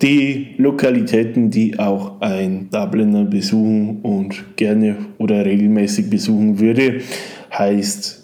die 0.01 0.55
Lokalitäten, 0.57 1.51
die 1.51 1.77
auch 1.77 2.21
ein 2.21 2.69
Dubliner 2.71 3.25
besuchen 3.25 4.01
und 4.01 4.55
gerne 4.55 4.95
oder 5.17 5.45
regelmäßig 5.45 6.09
besuchen 6.09 6.59
würde. 6.59 7.01
Heißt 7.51 8.18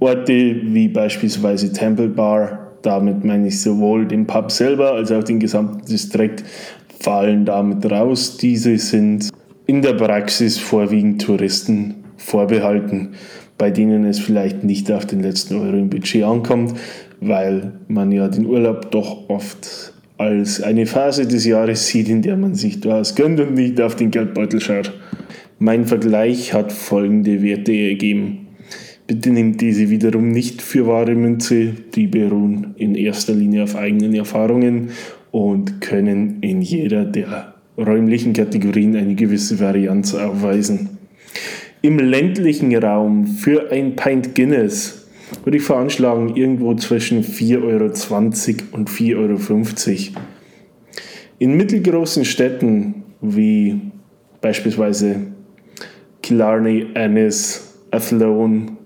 Orte 0.00 0.56
wie 0.62 0.88
beispielsweise 0.88 1.72
Temple 1.72 2.08
Bar, 2.08 2.72
damit 2.82 3.24
meine 3.24 3.48
ich 3.48 3.60
sowohl 3.60 4.06
den 4.06 4.26
Pub 4.26 4.50
selber 4.50 4.92
als 4.92 5.10
auch 5.10 5.24
den 5.24 5.40
gesamten 5.40 5.84
Distrikt, 5.86 6.44
fallen 7.00 7.44
damit 7.44 7.90
raus. 7.90 8.36
Diese 8.36 8.78
sind 8.78 9.30
in 9.66 9.82
der 9.82 9.94
Praxis 9.94 10.58
vorwiegend 10.58 11.22
Touristen 11.22 12.04
vorbehalten, 12.16 13.10
bei 13.56 13.70
denen 13.70 14.04
es 14.04 14.18
vielleicht 14.18 14.64
nicht 14.64 14.90
auf 14.90 15.06
den 15.06 15.20
letzten 15.20 15.56
Euro 15.56 15.76
im 15.76 15.90
Budget 15.90 16.24
ankommt, 16.24 16.74
weil 17.20 17.72
man 17.88 18.12
ja 18.12 18.28
den 18.28 18.46
Urlaub 18.46 18.90
doch 18.90 19.28
oft 19.28 19.92
als 20.16 20.62
eine 20.62 20.86
Phase 20.86 21.26
des 21.26 21.44
Jahres 21.44 21.86
sieht, 21.86 22.08
in 22.08 22.22
der 22.22 22.36
man 22.36 22.54
sich 22.54 22.80
durchaus 22.80 23.14
gönnt 23.14 23.40
und 23.40 23.54
nicht 23.54 23.80
auf 23.80 23.96
den 23.96 24.10
Geldbeutel 24.10 24.60
schaut. 24.60 24.92
Mein 25.60 25.86
Vergleich 25.86 26.52
hat 26.54 26.72
folgende 26.72 27.42
Werte 27.42 27.72
ergeben. 27.72 28.47
Bitte 29.08 29.30
nehmt 29.30 29.62
diese 29.62 29.88
wiederum 29.88 30.32
nicht 30.32 30.60
für 30.60 30.86
wahre 30.86 31.14
Münze, 31.14 31.72
die 31.94 32.06
beruhen 32.06 32.74
in 32.76 32.94
erster 32.94 33.32
Linie 33.32 33.62
auf 33.62 33.74
eigenen 33.74 34.14
Erfahrungen 34.14 34.90
und 35.30 35.80
können 35.80 36.42
in 36.42 36.60
jeder 36.60 37.06
der 37.06 37.54
räumlichen 37.78 38.34
Kategorien 38.34 38.94
eine 38.96 39.14
gewisse 39.14 39.58
Varianz 39.60 40.14
aufweisen. 40.14 40.98
Im 41.80 41.98
ländlichen 41.98 42.76
Raum 42.76 43.26
für 43.26 43.72
ein 43.72 43.96
Pint 43.96 44.34
Guinness 44.34 45.08
würde 45.42 45.56
ich 45.56 45.64
veranschlagen 45.64 46.36
irgendwo 46.36 46.74
zwischen 46.74 47.24
4,20 47.24 47.62
Euro 47.62 47.84
und 48.72 48.90
4,50 48.90 49.16
Euro. 49.16 50.20
In 51.38 51.56
mittelgroßen 51.56 52.26
Städten 52.26 53.04
wie 53.22 53.80
beispielsweise 54.42 55.16
Killarney, 56.20 56.88
Ennis, 56.92 57.74
Athlone, 57.90 58.77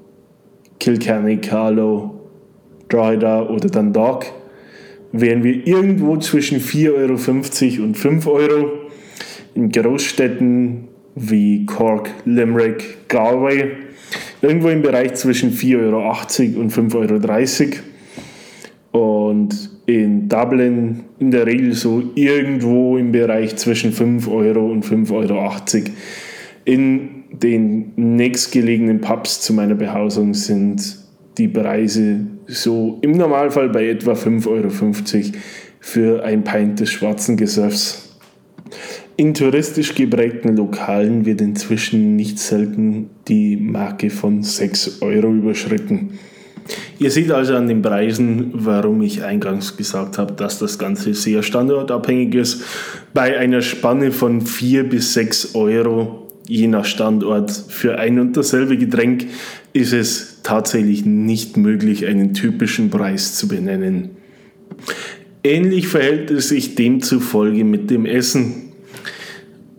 Kilkenny, 0.83 1.37
Carlow, 1.37 2.11
Drogheda 2.89 3.49
oder 3.49 3.69
Dundalk 3.69 4.27
wären 5.13 5.45
wir 5.45 5.65
irgendwo 5.65 6.17
zwischen 6.17 6.61
4,50 6.61 7.79
Euro 7.79 7.85
und 7.85 7.97
5 7.97 8.27
Euro 8.27 8.71
in 9.55 9.71
Großstädten 9.71 10.89
wie 11.15 11.67
Cork, 11.67 12.11
Limerick, 12.25 13.07
Galway 13.07 13.71
irgendwo 14.41 14.71
im 14.71 14.83
Bereich 14.83 15.15
zwischen 15.15 15.53
4,80 15.53 16.57
Euro 16.57 16.61
und 16.61 16.73
5,30 16.73 17.75
Euro. 18.93 19.05
Und 19.21 19.71
in 19.87 20.29
Dublin 20.29 21.05
in 21.21 21.31
der 21.31 21.47
Regel 21.47 21.75
so 21.75 22.03
irgendwo 22.17 22.97
im 22.97 23.13
Bereich 23.13 23.55
zwischen 23.55 23.93
5 23.93 24.27
Euro 24.27 24.67
und 24.67 24.85
5,80 24.85 25.13
Euro. 25.13 25.53
In 26.65 27.22
den 27.33 27.93
nächstgelegenen 27.97 29.01
Pubs 29.01 29.41
zu 29.41 29.55
meiner 29.55 29.75
Behausung 29.75 30.35
sind 30.35 30.99
die 31.39 31.49
Preise 31.49 32.27
so 32.47 32.99
im 33.03 33.13
Normalfall 33.13 33.71
bei 33.71 33.89
etwa 33.89 34.13
5,50 34.13 34.47
Euro 34.49 35.39
für 35.81 36.23
ein 36.25 36.45
Pint 36.45 36.81
des 36.81 36.91
schwarzen 36.91 37.37
Gesöffs. 37.37 38.19
In 39.17 39.35
touristisch 39.35 39.95
geprägten 39.95 40.57
Lokalen 40.57 41.25
wird 41.25 41.41
inzwischen 41.41 42.17
nicht 42.17 42.39
selten 42.39 43.11
die 43.29 43.57
Marke 43.57 44.11
von 44.11 44.43
6 44.43 45.03
Euro 45.03 45.33
überschritten. 45.33 46.19
Ihr 46.99 47.11
seht 47.11 47.31
also 47.31 47.57
an 47.57 47.67
den 47.67 47.83
Preisen, 47.83 48.51
warum 48.53 49.03
ich 49.03 49.25
eingangs 49.25 49.77
gesagt 49.77 50.19
habe, 50.19 50.35
dass 50.35 50.59
das 50.59 50.79
Ganze 50.79 51.15
sehr 51.15 51.43
standortabhängig 51.43 52.35
ist. 52.35 52.63
Bei 53.13 53.37
einer 53.37 53.61
Spanne 53.61 54.13
von 54.13 54.41
4 54.41 54.89
bis 54.89 55.15
6 55.15 55.55
Euro 55.55 56.22
je 56.47 56.67
nach 56.67 56.85
Standort 56.85 57.51
für 57.51 57.99
ein 57.99 58.19
und 58.19 58.37
dasselbe 58.37 58.77
Getränk 58.77 59.27
ist 59.73 59.93
es 59.93 60.41
tatsächlich 60.43 61.05
nicht 61.05 61.57
möglich, 61.57 62.07
einen 62.07 62.35
typischen 62.35 62.91
Preis 62.91 63.35
zu 63.35 63.49
benennen. 63.49 64.11
Ähnlich 65.45 65.89
verhält 65.89 66.31
es 66.31 66.49
sich 66.49 66.75
demzufolge 66.75 67.65
mit 67.65 67.91
dem 67.91 68.07
Essen. 68.07 68.73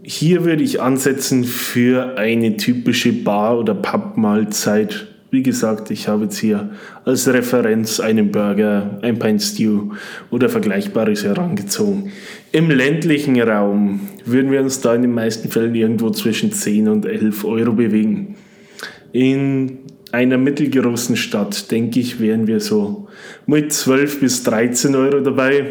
Hier 0.02 0.44
würde 0.44 0.64
ich 0.64 0.82
ansetzen 0.82 1.46
für 1.46 2.18
eine 2.18 2.58
typische 2.58 3.14
Bar- 3.14 3.60
oder 3.60 3.74
Pub-Mahlzeit. 3.74 5.13
Wie 5.34 5.42
gesagt, 5.42 5.90
ich 5.90 6.08
habe 6.08 6.26
jetzt 6.26 6.38
hier 6.38 6.70
als 7.06 7.28
Referenz 7.28 8.00
einen 8.00 8.32
Burger, 8.32 9.00
ein 9.02 9.18
Pint 9.18 9.42
Stew 9.42 9.90
oder 10.30 10.48
Vergleichbares 10.48 11.24
herangezogen. 11.24 12.12
Im 12.52 12.70
ländlichen 12.70 13.42
Raum 13.42 14.02
würden 14.26 14.52
wir 14.52 14.62
uns 14.62 14.82
da 14.82 14.94
in 14.94 15.02
den 15.02 15.12
meisten 15.12 15.50
Fällen 15.50 15.74
irgendwo 15.74 16.12
zwischen 16.12 16.52
10 16.52 16.88
und 16.88 17.08
11 17.08 17.46
Euro 17.46 17.74
bewegen. 17.74 18.36
In 19.12 19.80
einer 20.12 20.38
mittelgroßen 20.38 21.16
Stadt, 21.16 21.72
denke 21.72 22.00
ich, 22.00 22.20
wären 22.20 22.46
wir 22.46 22.60
so 22.60 23.08
mit 23.48 23.74
12 23.74 24.20
bis 24.20 24.44
13 24.44 24.94
Euro 24.94 25.20
dabei. 25.20 25.66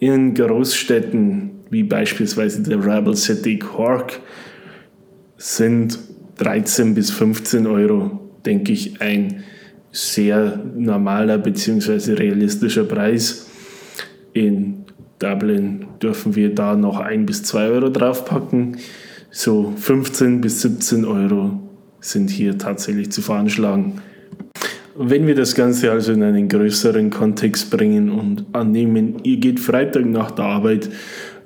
In 0.00 0.34
Großstädten 0.34 1.52
wie 1.70 1.84
beispielsweise 1.84 2.64
der 2.64 2.84
Rebel 2.84 3.14
City 3.14 3.56
Cork, 3.56 4.18
sind 5.36 5.96
13 6.38 6.94
bis 6.96 7.12
15 7.12 7.68
Euro, 7.68 8.23
denke 8.46 8.72
ich, 8.72 9.00
ein 9.00 9.44
sehr 9.92 10.60
normaler 10.76 11.38
bzw. 11.38 12.14
realistischer 12.14 12.84
Preis. 12.84 13.48
In 14.32 14.84
Dublin 15.18 15.86
dürfen 16.02 16.34
wir 16.34 16.54
da 16.54 16.74
noch 16.74 16.98
1 16.98 17.26
bis 17.26 17.42
2 17.44 17.68
Euro 17.68 17.88
draufpacken. 17.90 18.78
So 19.30 19.72
15 19.76 20.40
bis 20.40 20.62
17 20.62 21.04
Euro 21.04 21.60
sind 22.00 22.30
hier 22.30 22.58
tatsächlich 22.58 23.10
zu 23.10 23.22
veranschlagen. 23.22 24.00
Wenn 24.96 25.26
wir 25.26 25.34
das 25.34 25.56
Ganze 25.56 25.90
also 25.90 26.12
in 26.12 26.22
einen 26.22 26.48
größeren 26.48 27.10
Kontext 27.10 27.70
bringen 27.70 28.10
und 28.10 28.44
annehmen, 28.52 29.16
ihr 29.24 29.38
geht 29.38 29.58
Freitag 29.58 30.06
nach 30.06 30.30
der 30.30 30.44
Arbeit 30.44 30.88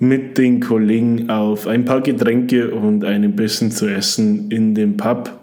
mit 0.01 0.37
den 0.37 0.61
Kollegen 0.61 1.31
auf 1.31 1.67
ein 1.67 1.85
paar 1.85 2.03
Getränke 2.03 2.71
und 2.71 3.05
ein 3.05 3.35
bisschen 3.35 3.71
zu 3.71 3.87
essen 3.87 4.51
in 4.51 4.75
dem 4.75 4.97
Pub. 4.99 5.38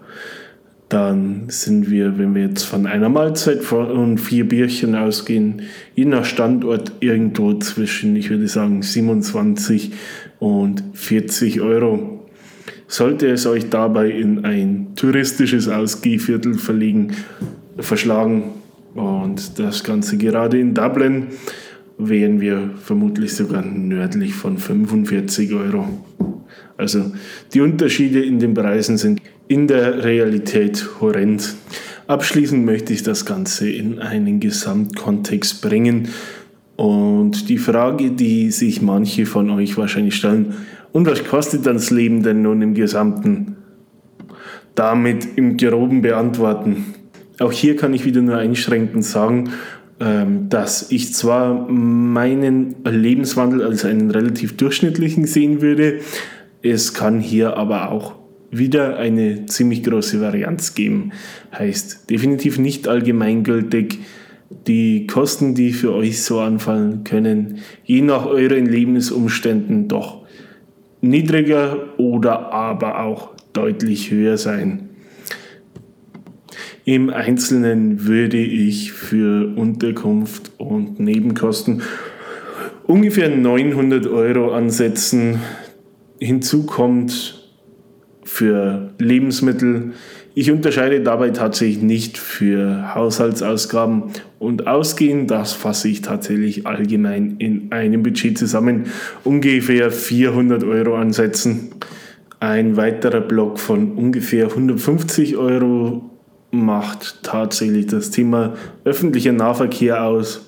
Dann 0.88 1.46
sind 1.48 1.90
wir, 1.90 2.16
wenn 2.16 2.34
wir 2.34 2.42
jetzt 2.42 2.62
von 2.62 2.86
einer 2.86 3.08
Mahlzeit 3.08 3.72
und 3.72 4.18
vier 4.18 4.48
Bierchen 4.48 4.94
ausgehen, 4.94 5.62
je 5.96 6.04
nach 6.04 6.24
Standort 6.24 6.92
irgendwo 7.00 7.54
zwischen, 7.54 8.14
ich 8.14 8.30
würde 8.30 8.46
sagen, 8.46 8.82
27 8.82 9.92
und 10.38 10.84
40 10.92 11.60
Euro. 11.60 12.28
Sollte 12.86 13.28
es 13.28 13.46
euch 13.46 13.68
dabei 13.68 14.10
in 14.10 14.44
ein 14.44 14.92
touristisches 14.94 15.68
Ausgehviertel 15.68 16.54
verlegen, 16.54 17.16
verschlagen 17.78 18.52
und 18.94 19.58
das 19.58 19.82
Ganze 19.82 20.16
gerade 20.16 20.60
in 20.60 20.72
Dublin, 20.72 21.26
wären 21.98 22.40
wir 22.40 22.70
vermutlich 22.80 23.34
sogar 23.34 23.64
nördlich 23.64 24.34
von 24.34 24.56
45 24.58 25.52
Euro. 25.52 25.88
Also 26.76 27.12
die 27.52 27.60
Unterschiede 27.60 28.22
in 28.22 28.38
den 28.38 28.54
Preisen 28.54 28.98
sind 28.98 29.20
in 29.48 29.66
der 29.66 30.04
Realität 30.04 31.00
horrend. 31.00 31.54
Abschließend 32.06 32.64
möchte 32.64 32.92
ich 32.92 33.02
das 33.02 33.26
Ganze 33.26 33.68
in 33.68 33.98
einen 33.98 34.40
Gesamtkontext 34.40 35.60
bringen 35.62 36.08
und 36.76 37.48
die 37.48 37.58
Frage, 37.58 38.10
die 38.10 38.50
sich 38.50 38.82
manche 38.82 39.26
von 39.26 39.50
euch 39.50 39.76
wahrscheinlich 39.76 40.16
stellen, 40.16 40.54
und 40.92 41.06
was 41.06 41.24
kostet 41.24 41.66
das 41.66 41.90
Leben 41.90 42.22
denn 42.22 42.40
nun 42.40 42.62
im 42.62 42.72
Gesamten? 42.72 43.56
Damit 44.74 45.26
im 45.36 45.58
Groben 45.58 46.00
beantworten. 46.00 46.94
Auch 47.38 47.52
hier 47.52 47.76
kann 47.76 47.92
ich 47.92 48.06
wieder 48.06 48.22
nur 48.22 48.36
einschränkend 48.36 49.04
sagen, 49.04 49.50
ähm, 50.00 50.48
dass 50.48 50.90
ich 50.90 51.12
zwar 51.12 51.68
meinen 51.70 52.76
Lebenswandel 52.84 53.62
als 53.62 53.84
einen 53.84 54.10
relativ 54.10 54.56
durchschnittlichen 54.56 55.26
sehen 55.26 55.60
würde, 55.60 56.00
es 56.62 56.94
kann 56.94 57.20
hier 57.20 57.56
aber 57.56 57.90
auch 57.92 58.15
wieder 58.50 58.96
eine 58.96 59.46
ziemlich 59.46 59.82
große 59.82 60.20
Varianz 60.20 60.74
geben. 60.74 61.12
Heißt 61.56 62.10
definitiv 62.10 62.58
nicht 62.58 62.88
allgemeingültig. 62.88 63.98
Die 64.66 65.06
Kosten, 65.06 65.54
die 65.54 65.72
für 65.72 65.92
euch 65.92 66.22
so 66.22 66.40
anfallen, 66.40 67.02
können 67.04 67.58
je 67.84 68.00
nach 68.00 68.26
euren 68.26 68.66
Lebensumständen 68.66 69.88
doch 69.88 70.24
niedriger 71.00 71.98
oder 71.98 72.52
aber 72.52 73.00
auch 73.00 73.30
deutlich 73.52 74.10
höher 74.10 74.36
sein. 74.38 74.90
Im 76.84 77.10
Einzelnen 77.10 78.06
würde 78.06 78.38
ich 78.38 78.92
für 78.92 79.56
Unterkunft 79.56 80.52
und 80.58 81.00
Nebenkosten 81.00 81.82
ungefähr 82.84 83.28
900 83.28 84.06
Euro 84.06 84.52
ansetzen. 84.52 85.40
Hinzu 86.20 86.64
kommt 86.64 87.45
für 88.36 88.90
Lebensmittel. 88.98 89.92
Ich 90.34 90.50
unterscheide 90.50 91.00
dabei 91.00 91.30
tatsächlich 91.30 91.80
nicht 91.80 92.18
für 92.18 92.94
Haushaltsausgaben 92.94 94.04
und 94.38 94.66
Ausgehen. 94.66 95.26
Das 95.26 95.54
fasse 95.54 95.88
ich 95.88 96.02
tatsächlich 96.02 96.66
allgemein 96.66 97.36
in 97.38 97.72
einem 97.72 98.02
Budget 98.02 98.36
zusammen. 98.36 98.84
Ungefähr 99.24 99.90
400 99.90 100.64
Euro 100.64 100.96
ansetzen. 100.96 101.70
Ein 102.38 102.76
weiterer 102.76 103.22
Block 103.22 103.58
von 103.58 103.92
ungefähr 103.92 104.48
150 104.48 105.38
Euro 105.38 106.10
macht 106.50 107.22
tatsächlich 107.22 107.86
das 107.86 108.10
Thema 108.10 108.52
öffentlicher 108.84 109.32
Nahverkehr 109.32 110.04
aus. 110.04 110.45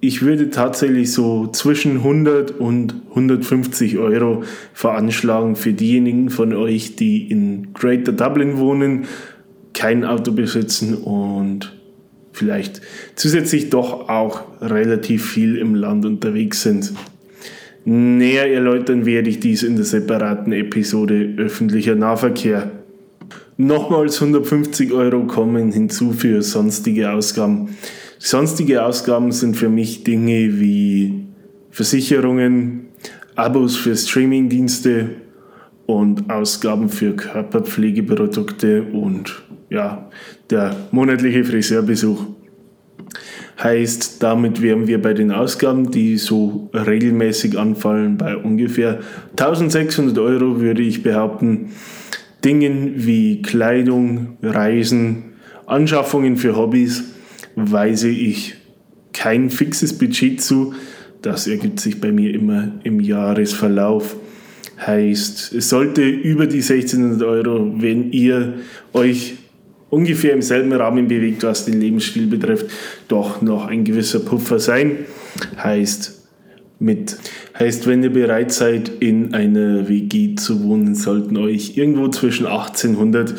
Ich 0.00 0.22
würde 0.22 0.50
tatsächlich 0.50 1.12
so 1.12 1.48
zwischen 1.48 1.98
100 1.98 2.52
und 2.52 2.94
150 3.10 3.98
Euro 3.98 4.44
veranschlagen 4.72 5.56
für 5.56 5.72
diejenigen 5.72 6.30
von 6.30 6.54
euch, 6.54 6.94
die 6.94 7.28
in 7.28 7.74
Greater 7.74 8.12
Dublin 8.12 8.58
wohnen, 8.58 9.06
kein 9.74 10.04
Auto 10.04 10.30
besitzen 10.30 10.94
und 10.94 11.76
vielleicht 12.32 12.80
zusätzlich 13.16 13.70
doch 13.70 14.08
auch 14.08 14.42
relativ 14.60 15.26
viel 15.26 15.56
im 15.56 15.74
Land 15.74 16.06
unterwegs 16.06 16.62
sind. 16.62 16.92
Näher 17.84 18.52
erläutern 18.52 19.04
werde 19.04 19.30
ich 19.30 19.40
dies 19.40 19.64
in 19.64 19.74
der 19.74 19.84
separaten 19.84 20.52
Episode 20.52 21.34
öffentlicher 21.38 21.96
Nahverkehr. 21.96 22.70
Nochmals 23.56 24.20
150 24.20 24.92
Euro 24.92 25.26
kommen 25.26 25.72
hinzu 25.72 26.12
für 26.12 26.42
sonstige 26.42 27.10
Ausgaben. 27.10 27.70
Sonstige 28.18 28.84
Ausgaben 28.84 29.30
sind 29.30 29.56
für 29.56 29.68
mich 29.68 30.02
Dinge 30.02 30.58
wie 30.58 31.26
Versicherungen, 31.70 32.88
Abos 33.36 33.76
für 33.76 33.94
Streamingdienste 33.94 35.10
und 35.86 36.28
Ausgaben 36.28 36.88
für 36.88 37.14
Körperpflegeprodukte 37.14 38.82
und 38.82 39.40
ja, 39.70 40.10
der 40.50 40.74
monatliche 40.90 41.44
Friseurbesuch. 41.44 42.26
Heißt, 43.62 44.20
damit 44.20 44.62
wären 44.62 44.88
wir 44.88 45.00
bei 45.00 45.14
den 45.14 45.30
Ausgaben, 45.30 45.92
die 45.92 46.16
so 46.16 46.70
regelmäßig 46.74 47.56
anfallen, 47.56 48.18
bei 48.18 48.36
ungefähr 48.36 48.98
1600 49.36 50.18
Euro, 50.18 50.60
würde 50.60 50.82
ich 50.82 51.04
behaupten. 51.04 51.70
Dingen 52.44 52.94
wie 52.96 53.42
Kleidung, 53.42 54.38
Reisen, 54.42 55.34
Anschaffungen 55.66 56.36
für 56.36 56.56
Hobbys 56.56 57.14
weise 57.72 58.08
ich 58.08 58.54
kein 59.12 59.50
fixes 59.50 59.96
Budget 59.96 60.40
zu. 60.40 60.74
Das 61.22 61.46
ergibt 61.46 61.80
sich 61.80 62.00
bei 62.00 62.12
mir 62.12 62.34
immer 62.34 62.72
im 62.84 63.00
Jahresverlauf. 63.00 64.16
Heißt, 64.86 65.52
es 65.54 65.68
sollte 65.68 66.02
über 66.02 66.46
die 66.46 66.62
1600 66.62 67.22
Euro, 67.22 67.74
wenn 67.78 68.12
ihr 68.12 68.54
euch 68.92 69.34
ungefähr 69.90 70.34
im 70.34 70.42
selben 70.42 70.72
Rahmen 70.72 71.08
bewegt, 71.08 71.42
was 71.42 71.64
den 71.64 71.80
Lebensstil 71.80 72.26
betrifft, 72.28 72.66
doch 73.08 73.42
noch 73.42 73.66
ein 73.66 73.84
gewisser 73.84 74.20
Puffer 74.20 74.60
sein. 74.60 74.98
Heißt, 75.62 76.18
mit. 76.78 77.16
Heißt, 77.58 77.86
wenn 77.86 78.02
ihr 78.02 78.12
bereit 78.12 78.52
seid, 78.52 78.88
in 79.00 79.34
einer 79.34 79.88
WG 79.88 80.36
zu 80.36 80.62
wohnen, 80.62 80.94
sollten 80.94 81.36
euch 81.36 81.76
irgendwo 81.76 82.08
zwischen 82.08 82.46
1800 82.46 83.34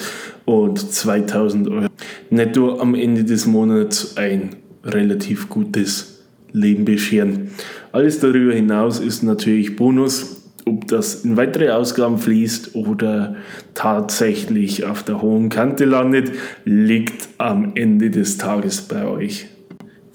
und 0.50 0.80
2000 0.80 1.70
Euro 1.70 1.86
netto 2.32 2.80
am 2.80 2.96
Ende 2.96 3.24
des 3.24 3.46
Monats 3.46 4.18
ein 4.18 4.56
relativ 4.84 5.48
gutes 5.48 6.24
Leben 6.52 6.86
bescheren. 6.86 7.52
Alles 7.92 8.20
darüber 8.20 8.54
hinaus 8.54 9.00
ist 9.00 9.22
natürlich 9.22 9.76
Bonus. 9.76 10.38
Ob 10.66 10.88
das 10.88 11.24
in 11.24 11.38
weitere 11.38 11.70
Ausgaben 11.70 12.18
fließt 12.18 12.74
oder 12.74 13.36
tatsächlich 13.76 14.86
auf 14.86 15.04
der 15.04 15.22
hohen 15.22 15.50
Kante 15.50 15.86
landet, 15.86 16.32
liegt 16.66 17.30
am 17.38 17.74
Ende 17.76 18.10
des 18.10 18.38
Tages 18.38 18.82
bei 18.82 19.06
euch. 19.06 19.46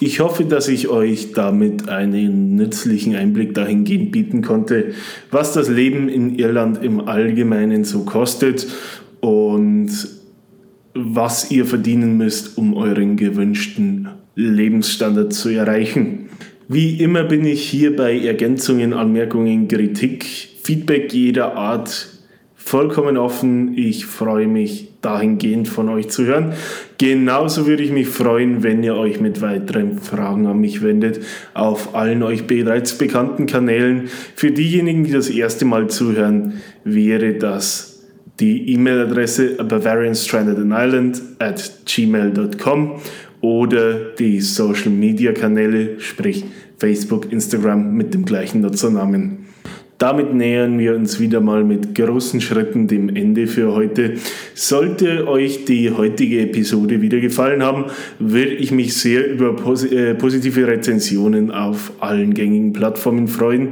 Ich 0.00 0.18
hoffe, 0.18 0.44
dass 0.44 0.66
ich 0.66 0.88
euch 0.88 1.30
damit 1.32 1.88
einen 1.88 2.56
nützlichen 2.56 3.14
Einblick 3.14 3.54
dahingehend 3.54 4.10
bieten 4.10 4.42
konnte, 4.42 4.94
was 5.30 5.52
das 5.52 5.68
Leben 5.68 6.08
in 6.08 6.34
Irland 6.34 6.82
im 6.82 7.00
Allgemeinen 7.06 7.84
so 7.84 8.04
kostet 8.04 8.66
und 9.20 9.90
was 10.94 11.50
ihr 11.50 11.66
verdienen 11.66 12.16
müsst, 12.16 12.56
um 12.56 12.74
euren 12.74 13.16
gewünschten 13.16 14.08
Lebensstandard 14.36 15.32
zu 15.32 15.48
erreichen. 15.48 16.28
Wie 16.68 17.00
immer 17.00 17.24
bin 17.24 17.44
ich 17.44 17.68
hier 17.68 17.94
bei 17.94 18.18
Ergänzungen, 18.18 18.94
Anmerkungen, 18.94 19.68
Kritik, 19.68 20.24
Feedback 20.62 21.12
jeder 21.12 21.56
Art 21.56 22.08
vollkommen 22.54 23.18
offen. 23.18 23.76
Ich 23.76 24.06
freue 24.06 24.46
mich 24.46 24.88
dahingehend 25.02 25.68
von 25.68 25.90
euch 25.90 26.08
zu 26.08 26.24
hören. 26.24 26.54
Genauso 26.96 27.66
würde 27.66 27.82
ich 27.82 27.92
mich 27.92 28.08
freuen, 28.08 28.62
wenn 28.62 28.82
ihr 28.82 28.96
euch 28.96 29.20
mit 29.20 29.42
weiteren 29.42 29.98
Fragen 29.98 30.46
an 30.46 30.58
mich 30.58 30.82
wendet 30.82 31.20
auf 31.52 31.94
allen 31.94 32.22
euch 32.22 32.46
bereits 32.46 32.96
bekannten 32.96 33.44
Kanälen. 33.44 34.08
Für 34.34 34.50
diejenigen, 34.50 35.04
die 35.04 35.12
das 35.12 35.28
erste 35.28 35.66
Mal 35.66 35.90
zuhören, 35.90 36.54
wäre 36.84 37.34
das 37.34 37.93
die 38.40 38.72
E-Mail-Adresse 38.72 39.56
bavarianstrandedanireland 39.64 41.22
at 41.38 41.80
gmail.com 41.86 43.00
oder 43.40 43.94
die 44.18 44.40
Social-Media-Kanäle, 44.40 46.00
sprich 46.00 46.44
Facebook, 46.78 47.30
Instagram 47.30 47.94
mit 47.94 48.14
dem 48.14 48.24
gleichen 48.24 48.60
Nutzernamen. 48.62 49.44
Damit 49.98 50.34
nähern 50.34 50.78
wir 50.78 50.96
uns 50.96 51.20
wieder 51.20 51.40
mal 51.40 51.62
mit 51.62 51.94
großen 51.94 52.40
Schritten 52.40 52.88
dem 52.88 53.14
Ende 53.14 53.46
für 53.46 53.72
heute. 53.74 54.14
Sollte 54.54 55.28
euch 55.28 55.66
die 55.66 55.92
heutige 55.92 56.40
Episode 56.40 57.00
wieder 57.00 57.20
gefallen 57.20 57.62
haben, 57.62 57.86
würde 58.18 58.52
ich 58.52 58.72
mich 58.72 58.94
sehr 58.96 59.30
über 59.30 59.54
äh, 59.90 60.14
positive 60.14 60.66
Rezensionen 60.66 61.50
auf 61.50 61.92
allen 62.00 62.34
gängigen 62.34 62.72
Plattformen 62.72 63.28
freuen, 63.28 63.68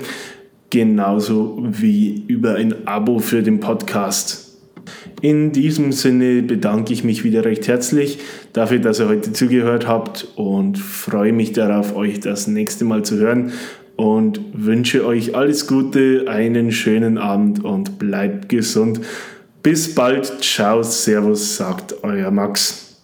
genauso 0.70 1.58
wie 1.68 2.24
über 2.28 2.54
ein 2.54 2.86
Abo 2.86 3.18
für 3.18 3.42
den 3.42 3.58
Podcast. 3.58 4.41
In 5.22 5.52
diesem 5.52 5.92
Sinne 5.92 6.42
bedanke 6.42 6.92
ich 6.92 7.04
mich 7.04 7.22
wieder 7.22 7.44
recht 7.44 7.68
herzlich 7.68 8.18
dafür, 8.52 8.80
dass 8.80 8.98
ihr 8.98 9.06
heute 9.06 9.32
zugehört 9.32 9.86
habt 9.86 10.26
und 10.34 10.76
freue 10.76 11.32
mich 11.32 11.52
darauf, 11.52 11.94
euch 11.94 12.18
das 12.18 12.48
nächste 12.48 12.84
Mal 12.84 13.04
zu 13.04 13.18
hören 13.18 13.52
und 13.94 14.40
wünsche 14.52 15.06
euch 15.06 15.36
alles 15.36 15.68
Gute, 15.68 16.24
einen 16.26 16.72
schönen 16.72 17.18
Abend 17.18 17.62
und 17.62 18.00
bleibt 18.00 18.48
gesund. 18.48 19.00
Bis 19.62 19.94
bald, 19.94 20.42
ciao, 20.42 20.82
servus, 20.82 21.56
sagt 21.56 22.02
euer 22.02 22.32
Max. 22.32 22.96